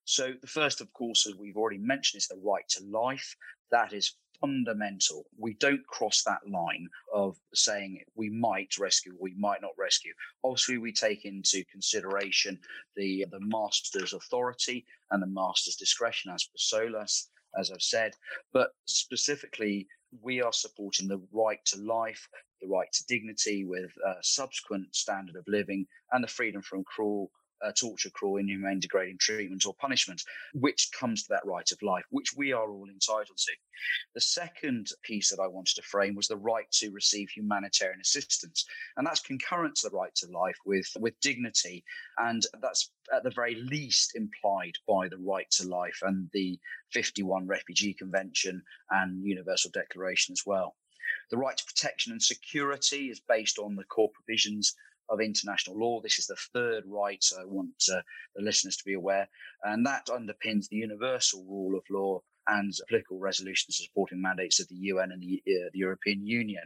So, 0.05 0.33
the 0.39 0.47
first, 0.47 0.81
of 0.81 0.91
course, 0.93 1.27
as 1.27 1.35
we've 1.35 1.57
already 1.57 1.79
mentioned, 1.79 2.19
is 2.21 2.27
the 2.27 2.41
right 2.41 2.67
to 2.69 2.83
life. 2.85 3.35
That 3.71 3.93
is 3.93 4.15
fundamental. 4.41 5.25
We 5.37 5.55
don't 5.55 5.85
cross 5.87 6.23
that 6.23 6.47
line 6.49 6.87
of 7.13 7.37
saying 7.53 8.01
we 8.15 8.29
might 8.29 8.77
rescue, 8.79 9.15
we 9.19 9.33
might 9.37 9.61
not 9.61 9.71
rescue. 9.77 10.13
Obviously, 10.43 10.77
we 10.77 10.91
take 10.91 11.25
into 11.25 11.63
consideration 11.71 12.59
the 12.95 13.25
the 13.31 13.39
master's 13.39 14.13
authority 14.13 14.85
and 15.11 15.21
the 15.21 15.27
master's 15.27 15.75
discretion 15.75 16.31
as 16.31 16.43
per 16.43 16.57
SOLAS, 16.57 17.29
as 17.57 17.71
I've 17.71 17.81
said, 17.81 18.13
but 18.53 18.71
specifically, 18.85 19.87
we 20.21 20.41
are 20.41 20.53
supporting 20.53 21.07
the 21.07 21.21
right 21.31 21.63
to 21.65 21.81
life, 21.81 22.27
the 22.61 22.67
right 22.67 22.91
to 22.93 23.05
dignity 23.07 23.65
with 23.65 23.91
a 24.05 24.13
subsequent 24.21 24.95
standard 24.95 25.35
of 25.35 25.43
living, 25.47 25.85
and 26.11 26.23
the 26.23 26.27
freedom 26.27 26.61
from 26.61 26.83
cruel 26.83 27.31
uh, 27.63 27.71
torture, 27.71 28.09
cruel, 28.09 28.37
inhumane, 28.37 28.79
degrading 28.79 29.17
treatment 29.19 29.65
or 29.65 29.73
punishment, 29.75 30.21
which 30.53 30.89
comes 30.97 31.23
to 31.23 31.29
that 31.29 31.45
right 31.45 31.69
of 31.71 31.81
life, 31.81 32.03
which 32.09 32.33
we 32.35 32.51
are 32.51 32.69
all 32.69 32.87
entitled 32.89 33.37
to. 33.37 33.51
The 34.15 34.21
second 34.21 34.87
piece 35.03 35.29
that 35.29 35.41
I 35.41 35.47
wanted 35.47 35.75
to 35.75 35.81
frame 35.81 36.15
was 36.15 36.27
the 36.27 36.37
right 36.37 36.69
to 36.73 36.91
receive 36.91 37.29
humanitarian 37.29 38.01
assistance, 38.01 38.65
and 38.95 39.05
that's 39.05 39.21
concurrent 39.21 39.75
to 39.75 39.89
the 39.89 39.95
right 39.95 40.13
to 40.15 40.27
life 40.31 40.57
with 40.65 40.87
with 40.99 41.19
dignity, 41.19 41.83
and 42.17 42.43
that's 42.61 42.91
at 43.13 43.23
the 43.23 43.31
very 43.31 43.55
least 43.55 44.15
implied 44.15 44.73
by 44.87 45.07
the 45.07 45.17
right 45.17 45.49
to 45.51 45.67
life 45.67 45.99
and 46.01 46.29
the 46.33 46.59
51 46.91 47.47
Refugee 47.47 47.93
Convention 47.93 48.61
and 48.91 49.23
Universal 49.23 49.71
Declaration 49.71 50.33
as 50.33 50.43
well. 50.45 50.75
The 51.29 51.37
right 51.37 51.57
to 51.57 51.65
protection 51.65 52.11
and 52.11 52.21
security 52.21 53.09
is 53.09 53.19
based 53.19 53.59
on 53.59 53.75
the 53.75 53.83
core 53.85 54.11
provisions 54.11 54.75
of 55.09 55.21
international 55.21 55.79
law. 55.79 56.01
This 56.01 56.19
is 56.19 56.27
the 56.27 56.35
third 56.53 56.83
right 56.85 57.23
I 57.39 57.45
want 57.45 57.83
uh, 57.91 58.01
the 58.35 58.43
listeners 58.43 58.77
to 58.77 58.85
be 58.85 58.93
aware, 58.93 59.27
and 59.63 59.85
that 59.85 60.07
underpins 60.07 60.67
the 60.67 60.77
universal 60.77 61.45
rule 61.45 61.77
of 61.77 61.83
law 61.89 62.21
and 62.47 62.73
political 62.87 63.19
resolutions 63.19 63.77
supporting 63.77 64.21
mandates 64.21 64.59
of 64.59 64.67
the 64.69 64.75
UN 64.75 65.11
and 65.11 65.21
the, 65.21 65.41
uh, 65.47 65.69
the, 65.73 65.79
European 65.79 66.25
Union. 66.25 66.63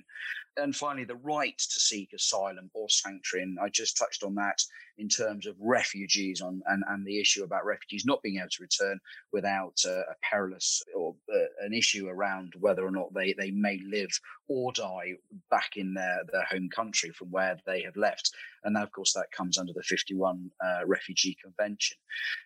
And 0.57 0.75
finally, 0.75 1.05
the 1.05 1.15
right 1.15 1.57
to 1.57 1.79
seek 1.79 2.13
asylum 2.13 2.69
or 2.73 2.87
sanctuary. 2.89 3.43
And 3.43 3.57
I 3.59 3.69
just 3.69 3.97
touched 3.97 4.23
on 4.23 4.35
that 4.35 4.61
in 5.01 5.09
terms 5.09 5.47
of 5.47 5.55
refugees 5.59 6.41
on, 6.41 6.61
and, 6.67 6.83
and 6.87 7.03
the 7.05 7.19
issue 7.19 7.43
about 7.43 7.65
refugees 7.65 8.05
not 8.05 8.21
being 8.21 8.37
able 8.37 8.49
to 8.51 8.61
return 8.61 8.99
without 9.33 9.73
uh, 9.83 10.01
a 10.01 10.15
perilous 10.21 10.83
or 10.95 11.15
uh, 11.33 11.65
an 11.65 11.73
issue 11.73 12.07
around 12.07 12.53
whether 12.59 12.85
or 12.85 12.91
not 12.91 13.11
they, 13.11 13.33
they 13.33 13.49
may 13.49 13.79
live 13.89 14.11
or 14.47 14.71
die 14.73 15.13
back 15.49 15.75
in 15.75 15.95
their, 15.95 16.19
their 16.31 16.43
home 16.43 16.69
country 16.69 17.09
from 17.09 17.31
where 17.31 17.57
they 17.65 17.81
have 17.81 17.97
left. 17.97 18.29
And 18.63 18.77
of 18.77 18.91
course, 18.91 19.13
that 19.13 19.31
comes 19.35 19.57
under 19.57 19.73
the 19.73 19.81
51 19.81 20.51
uh, 20.63 20.85
Refugee 20.85 21.35
Convention. 21.43 21.97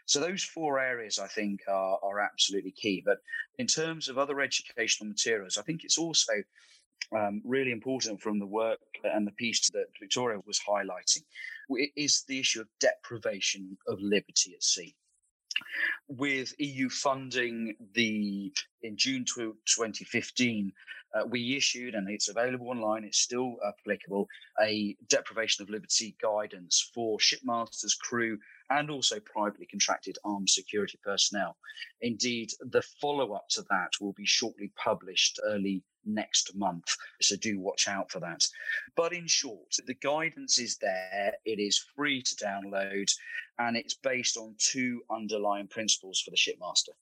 So 0.06 0.22
those 0.22 0.41
four 0.41 0.80
areas, 0.80 1.20
I 1.20 1.28
think, 1.28 1.60
are, 1.68 2.00
are 2.02 2.22
absolutely 2.22 2.72
key. 2.72 3.04
But 3.06 3.18
in 3.60 3.68
terms 3.68 4.08
of 4.08 4.18
other 4.18 4.39
educational 4.39 5.10
materials, 5.10 5.58
I 5.58 5.63
think 5.63 5.84
it's 5.84 5.98
also 5.98 6.32
um, 7.15 7.41
really 7.43 7.71
important 7.71 8.21
from 8.21 8.39
the 8.39 8.45
work 8.45 8.79
and 9.03 9.27
the 9.27 9.31
piece 9.31 9.69
that 9.69 9.88
Victoria 9.99 10.39
was 10.45 10.60
highlighting 10.67 11.23
is 11.95 12.23
the 12.27 12.39
issue 12.39 12.62
of 12.62 12.67
deprivation 12.79 13.77
of 13.88 13.99
liberty 13.99 14.53
at 14.53 14.63
sea 14.63 14.95
with 16.08 16.53
EU 16.60 16.89
funding, 16.89 17.75
the 17.93 18.53
in 18.81 18.97
June 18.97 19.25
2015, 19.25 20.73
uh, 21.13 21.25
we 21.25 21.55
issued, 21.55 21.95
and 21.95 22.10
it's 22.10 22.27
available 22.27 22.69
online, 22.69 23.03
it's 23.03 23.19
still 23.19 23.55
applicable, 23.65 24.27
a 24.62 24.95
deprivation 25.08 25.63
of 25.63 25.69
liberty 25.69 26.15
guidance 26.21 26.91
for 26.93 27.17
shipmasters, 27.19 27.97
crew, 27.97 28.38
and 28.69 28.89
also 28.91 29.19
privately 29.21 29.65
contracted 29.65 30.17
armed 30.25 30.49
security 30.49 30.99
personnel. 31.03 31.55
Indeed, 32.01 32.51
the 32.60 32.81
follow 33.01 33.34
up 33.34 33.47
to 33.49 33.63
that 33.69 33.91
will 34.01 34.13
be 34.13 34.25
shortly 34.25 34.71
published 34.75 35.39
early 35.45 35.84
next 36.06 36.56
month. 36.56 36.96
So 37.22 37.36
do 37.36 37.60
watch 37.60 37.88
out 37.88 38.12
for 38.12 38.20
that. 38.20 38.46
But 38.96 39.13
in 39.13 39.28
short, 39.28 39.76
the 39.86 39.94
guidance 39.96 40.60
is 40.60 40.78
there, 40.78 41.34
it 41.46 41.60
is 41.60 41.86
free 41.96 42.22
to 42.22 42.36
download, 42.36 43.12
and 43.60 43.78
it's 43.78 43.96
based 43.96 44.38
on 44.38 44.56
two 44.58 45.02
underlying 45.10 45.68
principles 45.68 46.22
for 46.22 46.32
the 46.32 46.38
shipmaster. 46.38 46.94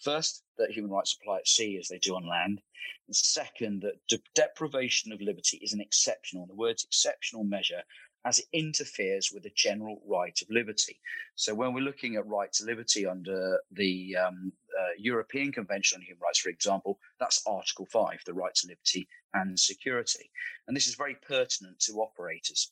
First, 0.00 0.42
that 0.58 0.70
human 0.72 0.90
rights 0.90 1.16
apply 1.20 1.38
at 1.38 1.48
sea 1.48 1.78
as 1.78 1.88
they 1.88 1.98
do 1.98 2.16
on 2.16 2.26
land. 2.28 2.60
And 3.06 3.14
second, 3.14 3.82
that 3.82 4.04
de- 4.08 4.22
deprivation 4.34 5.12
of 5.12 5.20
liberty 5.20 5.58
is 5.58 5.72
an 5.72 5.80
exceptional, 5.80 6.46
the 6.46 6.54
words 6.54 6.84
exceptional 6.84 7.44
measure 7.44 7.82
as 8.24 8.38
it 8.38 8.46
interferes 8.52 9.32
with 9.32 9.42
the 9.42 9.52
general 9.54 10.00
right 10.06 10.40
of 10.40 10.50
liberty. 10.50 11.00
So 11.34 11.54
when 11.54 11.72
we're 11.72 11.80
looking 11.80 12.16
at 12.16 12.26
right 12.26 12.52
to 12.54 12.64
liberty 12.64 13.06
under 13.06 13.60
the 13.72 14.16
um, 14.16 14.52
uh, 14.78 14.92
European 14.96 15.50
Convention 15.50 15.96
on 15.96 16.02
Human 16.02 16.22
Rights, 16.22 16.38
for 16.38 16.50
example, 16.50 16.98
that's 17.18 17.42
Article 17.46 17.86
5, 17.86 18.20
the 18.24 18.34
right 18.34 18.54
to 18.54 18.68
liberty 18.68 19.08
and 19.34 19.58
security. 19.58 20.30
And 20.68 20.76
this 20.76 20.86
is 20.86 20.94
very 20.94 21.16
pertinent 21.26 21.80
to 21.80 22.00
operators. 22.00 22.70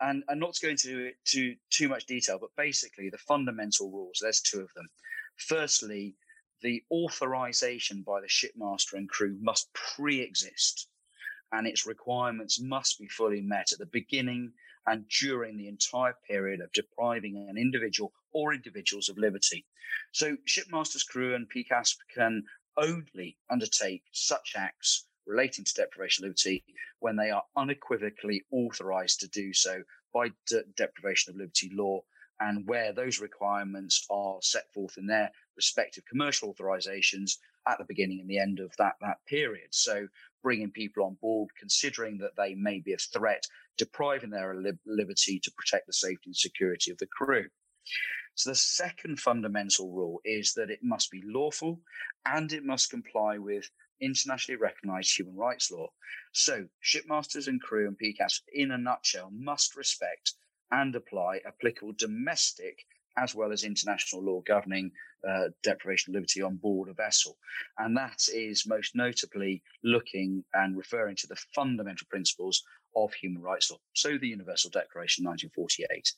And, 0.00 0.24
and 0.28 0.40
not 0.40 0.58
going 0.60 0.76
to 0.78 0.92
go 0.92 0.98
into 0.98 1.12
too, 1.24 1.56
too 1.70 1.88
much 1.88 2.06
detail, 2.06 2.38
but 2.38 2.50
basically 2.56 3.10
the 3.10 3.18
fundamental 3.18 3.90
rules, 3.90 4.18
there's 4.20 4.40
two 4.40 4.60
of 4.60 4.72
them. 4.74 4.88
Firstly, 5.36 6.16
the 6.62 6.82
authorization 6.90 8.02
by 8.02 8.20
the 8.20 8.28
shipmaster 8.28 8.96
and 8.96 9.08
crew 9.08 9.36
must 9.40 9.72
pre 9.74 10.20
exist 10.20 10.88
and 11.52 11.66
its 11.66 11.86
requirements 11.86 12.60
must 12.60 12.98
be 12.98 13.08
fully 13.08 13.40
met 13.40 13.72
at 13.72 13.78
the 13.78 13.86
beginning 13.86 14.52
and 14.86 15.08
during 15.08 15.56
the 15.56 15.68
entire 15.68 16.14
period 16.28 16.60
of 16.60 16.72
depriving 16.72 17.36
an 17.48 17.56
individual 17.56 18.12
or 18.32 18.54
individuals 18.54 19.08
of 19.08 19.18
liberty. 19.18 19.66
So, 20.12 20.36
shipmaster's 20.44 21.02
crew 21.02 21.34
and 21.34 21.48
PCASP 21.50 21.96
can 22.14 22.44
only 22.76 23.36
undertake 23.50 24.02
such 24.12 24.54
acts 24.56 25.06
relating 25.26 25.64
to 25.64 25.74
deprivation 25.74 26.24
of 26.24 26.28
liberty 26.28 26.64
when 27.00 27.16
they 27.16 27.30
are 27.30 27.42
unequivocally 27.56 28.44
authorized 28.50 29.20
to 29.20 29.28
do 29.28 29.52
so 29.52 29.82
by 30.12 30.30
de- 30.46 30.64
deprivation 30.76 31.32
of 31.32 31.36
liberty 31.36 31.70
law 31.74 32.02
and 32.40 32.66
where 32.66 32.92
those 32.92 33.20
requirements 33.20 34.06
are 34.10 34.38
set 34.42 34.72
forth 34.72 34.98
in 34.98 35.06
their 35.06 35.30
respective 35.56 36.04
commercial 36.06 36.52
authorizations 36.52 37.38
at 37.66 37.78
the 37.78 37.84
beginning 37.84 38.20
and 38.20 38.30
the 38.30 38.38
end 38.38 38.60
of 38.60 38.72
that, 38.78 38.94
that 39.00 39.18
period. 39.26 39.68
So 39.70 40.06
bringing 40.42 40.70
people 40.70 41.04
on 41.04 41.16
board, 41.20 41.50
considering 41.58 42.18
that 42.18 42.36
they 42.36 42.54
may 42.54 42.80
be 42.80 42.92
a 42.92 42.98
threat, 42.98 43.44
depriving 43.76 44.30
their 44.30 44.54
li- 44.54 44.72
liberty 44.86 45.40
to 45.40 45.50
protect 45.52 45.86
the 45.86 45.92
safety 45.92 46.26
and 46.26 46.36
security 46.36 46.90
of 46.90 46.98
the 46.98 47.06
crew. 47.06 47.46
So 48.34 48.50
the 48.50 48.56
second 48.56 49.18
fundamental 49.18 49.90
rule 49.90 50.20
is 50.24 50.52
that 50.54 50.70
it 50.70 50.80
must 50.82 51.10
be 51.10 51.22
lawful 51.24 51.80
and 52.26 52.52
it 52.52 52.64
must 52.64 52.90
comply 52.90 53.38
with 53.38 53.70
internationally 54.00 54.60
recognized 54.60 55.16
human 55.16 55.36
rights 55.36 55.70
law. 55.70 55.88
So 56.32 56.66
shipmasters 56.82 57.48
and 57.48 57.62
crew 57.62 57.88
and 57.88 57.98
PCAS, 57.98 58.40
in 58.52 58.70
a 58.70 58.78
nutshell, 58.78 59.30
must 59.32 59.74
respect 59.74 60.34
and 60.70 60.94
apply 60.94 61.40
applicable 61.46 61.94
domestic 61.98 62.84
as 63.18 63.34
well 63.34 63.52
as 63.52 63.64
international 63.64 64.22
law 64.22 64.42
governing 64.46 64.90
uh, 65.26 65.48
deprivation 65.62 66.10
of 66.10 66.14
liberty 66.14 66.42
on 66.42 66.56
board 66.56 66.88
a 66.88 66.92
vessel. 66.92 67.36
And 67.78 67.96
that 67.96 68.20
is 68.32 68.66
most 68.66 68.94
notably 68.94 69.62
looking 69.82 70.44
and 70.54 70.76
referring 70.76 71.16
to 71.16 71.26
the 71.26 71.36
fundamental 71.54 72.06
principles 72.10 72.62
of 72.96 73.12
human 73.12 73.42
rights 73.42 73.70
law. 73.70 73.78
So 73.92 74.18
the 74.18 74.28
Universal 74.28 74.70
Declaration 74.70 75.24
1948. 75.24 76.12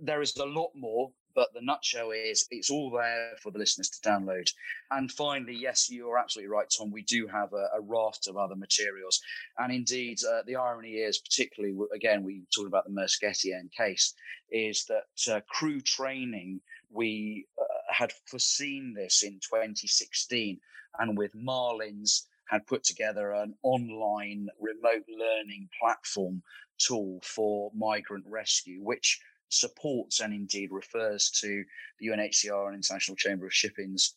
There 0.00 0.22
is 0.22 0.36
a 0.36 0.44
lot 0.44 0.70
more, 0.74 1.10
but 1.34 1.52
the 1.52 1.60
nutshell 1.60 2.12
is 2.12 2.46
it's 2.50 2.70
all 2.70 2.90
there 2.90 3.32
for 3.42 3.50
the 3.50 3.58
listeners 3.58 3.90
to 3.90 4.08
download. 4.08 4.48
And 4.92 5.10
finally, 5.10 5.54
yes, 5.54 5.90
you're 5.90 6.18
absolutely 6.18 6.52
right, 6.52 6.72
Tom. 6.76 6.92
We 6.92 7.02
do 7.02 7.26
have 7.26 7.52
a, 7.52 7.68
a 7.76 7.80
raft 7.80 8.28
of 8.28 8.36
other 8.36 8.54
materials. 8.54 9.20
And 9.58 9.72
indeed, 9.72 10.18
uh, 10.24 10.42
the 10.46 10.56
irony 10.56 10.92
is, 10.92 11.18
particularly, 11.18 11.76
again, 11.92 12.22
we 12.22 12.42
talked 12.54 12.68
about 12.68 12.84
the 12.84 12.92
Maersk 12.92 13.24
Etienne 13.24 13.70
case, 13.76 14.14
is 14.50 14.84
that 14.84 15.34
uh, 15.34 15.40
crew 15.48 15.80
training, 15.80 16.60
we 16.90 17.46
uh, 17.60 17.64
had 17.92 18.12
foreseen 18.26 18.94
this 18.94 19.24
in 19.24 19.40
2016. 19.40 20.60
And 21.00 21.18
with 21.18 21.34
Marlins, 21.34 22.26
had 22.48 22.66
put 22.66 22.84
together 22.84 23.32
an 23.32 23.54
online 23.62 24.48
remote 24.60 25.04
learning 25.08 25.68
platform 25.80 26.42
tool 26.78 27.20
for 27.22 27.70
migrant 27.74 28.24
rescue, 28.28 28.80
which 28.82 29.20
supports 29.48 30.20
and 30.20 30.34
indeed 30.34 30.70
refers 30.72 31.30
to 31.30 31.64
the 31.98 32.08
UNHCR 32.08 32.66
and 32.66 32.76
International 32.76 33.16
Chamber 33.16 33.46
of 33.46 33.54
Shipping's 33.54 34.16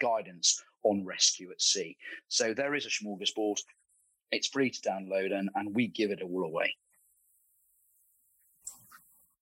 guidance 0.00 0.62
on 0.84 1.04
rescue 1.04 1.50
at 1.50 1.60
sea. 1.60 1.96
So 2.28 2.54
there 2.54 2.74
is 2.74 2.86
a 2.86 2.90
smorgasbord. 2.90 3.58
It's 4.30 4.48
free 4.48 4.70
to 4.70 4.80
download 4.80 5.32
and, 5.32 5.48
and 5.54 5.74
we 5.74 5.88
give 5.88 6.10
it 6.10 6.22
all 6.22 6.44
away. 6.44 6.74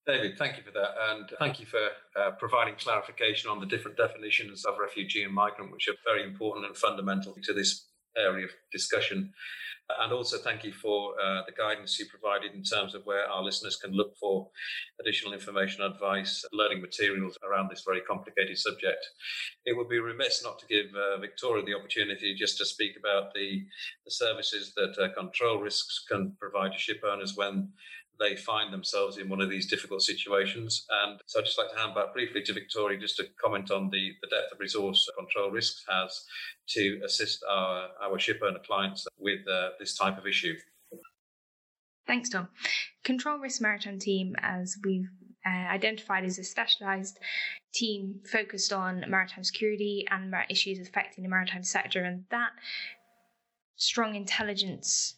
David, 0.05 0.37
thank 0.37 0.55
you 0.55 0.63
for 0.63 0.71
that. 0.71 0.91
And 1.09 1.29
thank 1.37 1.59
you 1.59 1.65
for 1.65 1.89
uh, 2.15 2.31
providing 2.39 2.75
clarification 2.75 3.49
on 3.49 3.59
the 3.59 3.65
different 3.65 3.97
definitions 3.97 4.63
of 4.63 4.77
refugee 4.79 5.23
and 5.23 5.33
migrant, 5.33 5.69
which 5.69 5.89
are 5.89 5.95
very 6.05 6.23
important 6.23 6.65
and 6.65 6.77
fundamental 6.77 7.35
to 7.43 7.53
this 7.53 7.87
area 8.15 8.45
of 8.45 8.51
discussion. 8.71 9.33
And 10.01 10.11
also, 10.11 10.37
thank 10.37 10.65
you 10.65 10.73
for 10.73 11.13
uh, 11.13 11.43
the 11.45 11.53
guidance 11.53 11.97
you 11.97 12.07
provided 12.07 12.53
in 12.53 12.61
terms 12.61 12.93
of 12.93 13.05
where 13.05 13.25
our 13.29 13.41
listeners 13.41 13.77
can 13.77 13.93
look 13.93 14.17
for 14.17 14.49
additional 14.99 15.31
information, 15.31 15.81
advice, 15.81 16.43
learning 16.51 16.81
materials 16.81 17.37
around 17.47 17.69
this 17.69 17.83
very 17.85 18.01
complicated 18.01 18.57
subject. 18.57 19.05
It 19.65 19.77
would 19.77 19.87
be 19.87 19.99
remiss 19.99 20.43
not 20.43 20.59
to 20.59 20.67
give 20.67 20.87
uh, 20.93 21.19
Victoria 21.19 21.63
the 21.63 21.75
opportunity 21.75 22.35
just 22.35 22.57
to 22.57 22.65
speak 22.65 22.97
about 22.99 23.33
the, 23.33 23.65
the 24.03 24.11
services 24.11 24.73
that 24.75 24.97
uh, 25.01 25.13
control 25.13 25.59
risks 25.59 26.03
can 26.09 26.35
provide 26.37 26.73
to 26.73 26.77
ship 26.77 27.01
owners 27.09 27.37
when 27.37 27.69
they 28.19 28.35
find 28.35 28.73
themselves 28.73 29.17
in 29.17 29.29
one 29.29 29.41
of 29.41 29.49
these 29.49 29.67
difficult 29.67 30.01
situations. 30.01 30.85
And 31.03 31.19
so 31.25 31.39
I'd 31.39 31.45
just 31.45 31.57
like 31.57 31.71
to 31.71 31.77
hand 31.77 31.95
back 31.95 32.13
briefly 32.13 32.41
to 32.43 32.53
Victoria 32.53 32.97
just 32.99 33.17
to 33.17 33.25
comment 33.41 33.71
on 33.71 33.89
the, 33.89 34.11
the 34.21 34.27
depth 34.27 34.51
of 34.51 34.59
resource 34.59 35.09
control 35.17 35.51
risks 35.51 35.83
has 35.89 36.25
to 36.69 37.01
assist 37.05 37.43
our, 37.49 37.89
our 38.01 38.19
ship 38.19 38.39
owner 38.43 38.59
clients 38.65 39.05
with 39.17 39.39
uh, 39.47 39.69
this 39.79 39.95
type 39.95 40.17
of 40.17 40.25
issue. 40.25 40.55
Thanks, 42.07 42.29
Tom. 42.29 42.47
Control 43.03 43.37
Risk 43.37 43.61
Maritime 43.61 43.99
Team, 43.99 44.33
as 44.41 44.77
we've 44.85 45.09
uh, 45.45 45.49
identified, 45.49 46.23
is 46.23 46.39
a 46.39 46.43
specialised 46.43 47.19
team 47.73 48.21
focused 48.31 48.71
on 48.71 49.03
maritime 49.09 49.43
security 49.43 50.05
and 50.09 50.33
issues 50.49 50.79
affecting 50.79 51.23
the 51.23 51.29
maritime 51.29 51.63
sector, 51.63 52.03
and 52.03 52.23
that 52.31 52.51
strong 53.75 54.15
intelligence 54.15 55.16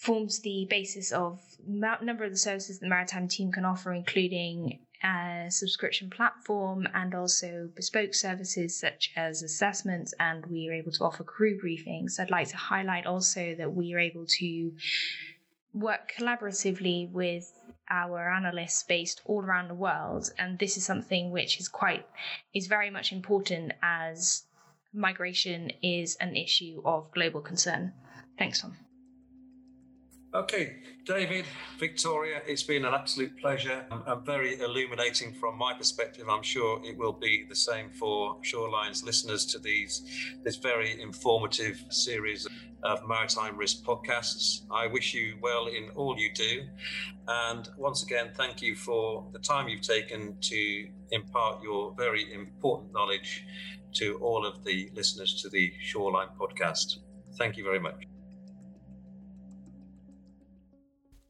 forms 0.00 0.40
the 0.40 0.66
basis 0.70 1.12
of 1.12 1.38
a 1.68 2.04
number 2.04 2.24
of 2.24 2.30
the 2.30 2.38
services 2.38 2.78
the 2.78 2.88
maritime 2.88 3.28
team 3.28 3.52
can 3.52 3.66
offer, 3.66 3.92
including 3.92 4.80
a 5.04 5.46
subscription 5.50 6.08
platform 6.08 6.88
and 6.94 7.14
also 7.14 7.68
bespoke 7.76 8.14
services 8.14 8.78
such 8.78 9.12
as 9.14 9.42
assessments, 9.42 10.14
and 10.18 10.46
we 10.46 10.68
are 10.68 10.72
able 10.72 10.90
to 10.90 11.04
offer 11.04 11.22
crew 11.22 11.60
briefings. 11.62 12.18
I'd 12.18 12.30
like 12.30 12.48
to 12.48 12.56
highlight 12.56 13.04
also 13.04 13.54
that 13.56 13.74
we 13.74 13.92
are 13.92 13.98
able 13.98 14.24
to 14.38 14.72
work 15.74 16.12
collaboratively 16.18 17.12
with 17.12 17.52
our 17.90 18.30
analysts 18.30 18.82
based 18.84 19.20
all 19.26 19.42
around 19.42 19.68
the 19.68 19.74
world, 19.74 20.30
and 20.38 20.58
this 20.58 20.78
is 20.78 20.84
something 20.84 21.30
which 21.30 21.60
is 21.60 21.68
quite 21.68 22.06
is 22.54 22.68
very 22.68 22.88
much 22.88 23.12
important 23.12 23.72
as 23.82 24.44
migration 24.94 25.70
is 25.82 26.16
an 26.16 26.36
issue 26.36 26.80
of 26.86 27.12
global 27.12 27.42
concern. 27.42 27.92
Thanks, 28.38 28.62
Tom. 28.62 28.76
Okay, 30.32 30.76
David, 31.04 31.44
Victoria, 31.80 32.40
it's 32.46 32.62
been 32.62 32.84
an 32.84 32.94
absolute 32.94 33.36
pleasure 33.36 33.84
and 33.90 34.24
very 34.24 34.60
illuminating 34.60 35.34
from 35.34 35.58
my 35.58 35.74
perspective. 35.74 36.28
I'm 36.30 36.44
sure 36.44 36.80
it 36.84 36.96
will 36.96 37.12
be 37.12 37.46
the 37.48 37.56
same 37.56 37.90
for 37.90 38.36
Shoreline's 38.42 39.02
listeners 39.02 39.44
to 39.46 39.58
these 39.58 40.04
this 40.44 40.54
very 40.54 41.02
informative 41.02 41.84
series 41.88 42.46
of 42.84 43.08
maritime 43.08 43.56
risk 43.56 43.82
podcasts. 43.82 44.60
I 44.70 44.86
wish 44.86 45.14
you 45.14 45.36
well 45.42 45.66
in 45.66 45.88
all 45.96 46.16
you 46.16 46.32
do, 46.32 46.62
and 47.26 47.68
once 47.76 48.04
again, 48.04 48.30
thank 48.36 48.62
you 48.62 48.76
for 48.76 49.26
the 49.32 49.40
time 49.40 49.68
you've 49.68 49.82
taken 49.82 50.36
to 50.42 50.88
impart 51.10 51.60
your 51.60 51.92
very 51.96 52.32
important 52.32 52.92
knowledge 52.92 53.44
to 53.94 54.16
all 54.18 54.46
of 54.46 54.62
the 54.64 54.90
listeners 54.94 55.42
to 55.42 55.48
the 55.48 55.72
Shoreline 55.80 56.28
podcast. 56.38 56.98
Thank 57.36 57.56
you 57.56 57.64
very 57.64 57.80
much. 57.80 58.09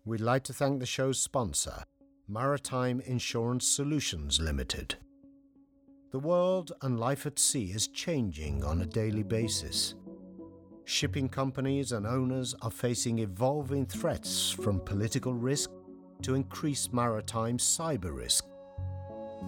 We'd 0.07 0.23
like 0.23 0.45
to 0.45 0.55
thank 0.55 0.81
the 0.81 0.87
show's 0.87 1.21
sponsor, 1.21 1.85
Maritime 2.27 3.01
Insurance 3.01 3.69
Solutions 3.69 4.41
Limited. 4.41 4.95
The 6.11 6.19
world 6.19 6.73
and 6.81 6.99
life 6.99 7.27
at 7.27 7.39
sea 7.39 7.67
is 7.67 7.87
changing 7.87 8.65
on 8.65 8.81
a 8.81 8.87
daily 8.87 9.23
basis. 9.23 9.95
Shipping 10.87 11.29
companies 11.29 11.93
and 11.93 12.07
owners 12.07 12.55
are 12.63 12.71
facing 12.71 13.19
evolving 13.19 13.85
threats 13.85 14.51
from 14.51 14.81
political 14.81 15.35
risk 15.35 15.71
to 16.23 16.35
increased 16.35 16.95
maritime 16.95 17.59
cyber 17.59 18.17
risk. 18.17 18.47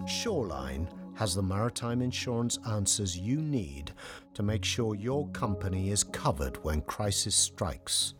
Shoreline 0.05 0.87
has 1.15 1.33
the 1.33 1.41
maritime 1.41 2.03
insurance 2.03 2.59
answers 2.69 3.17
you 3.17 3.37
need 3.37 3.91
to 4.35 4.43
make 4.43 4.63
sure 4.63 4.93
your 4.93 5.27
company 5.29 5.89
is 5.89 6.03
covered 6.03 6.63
when 6.63 6.81
crisis 6.81 7.35
strikes. 7.35 8.13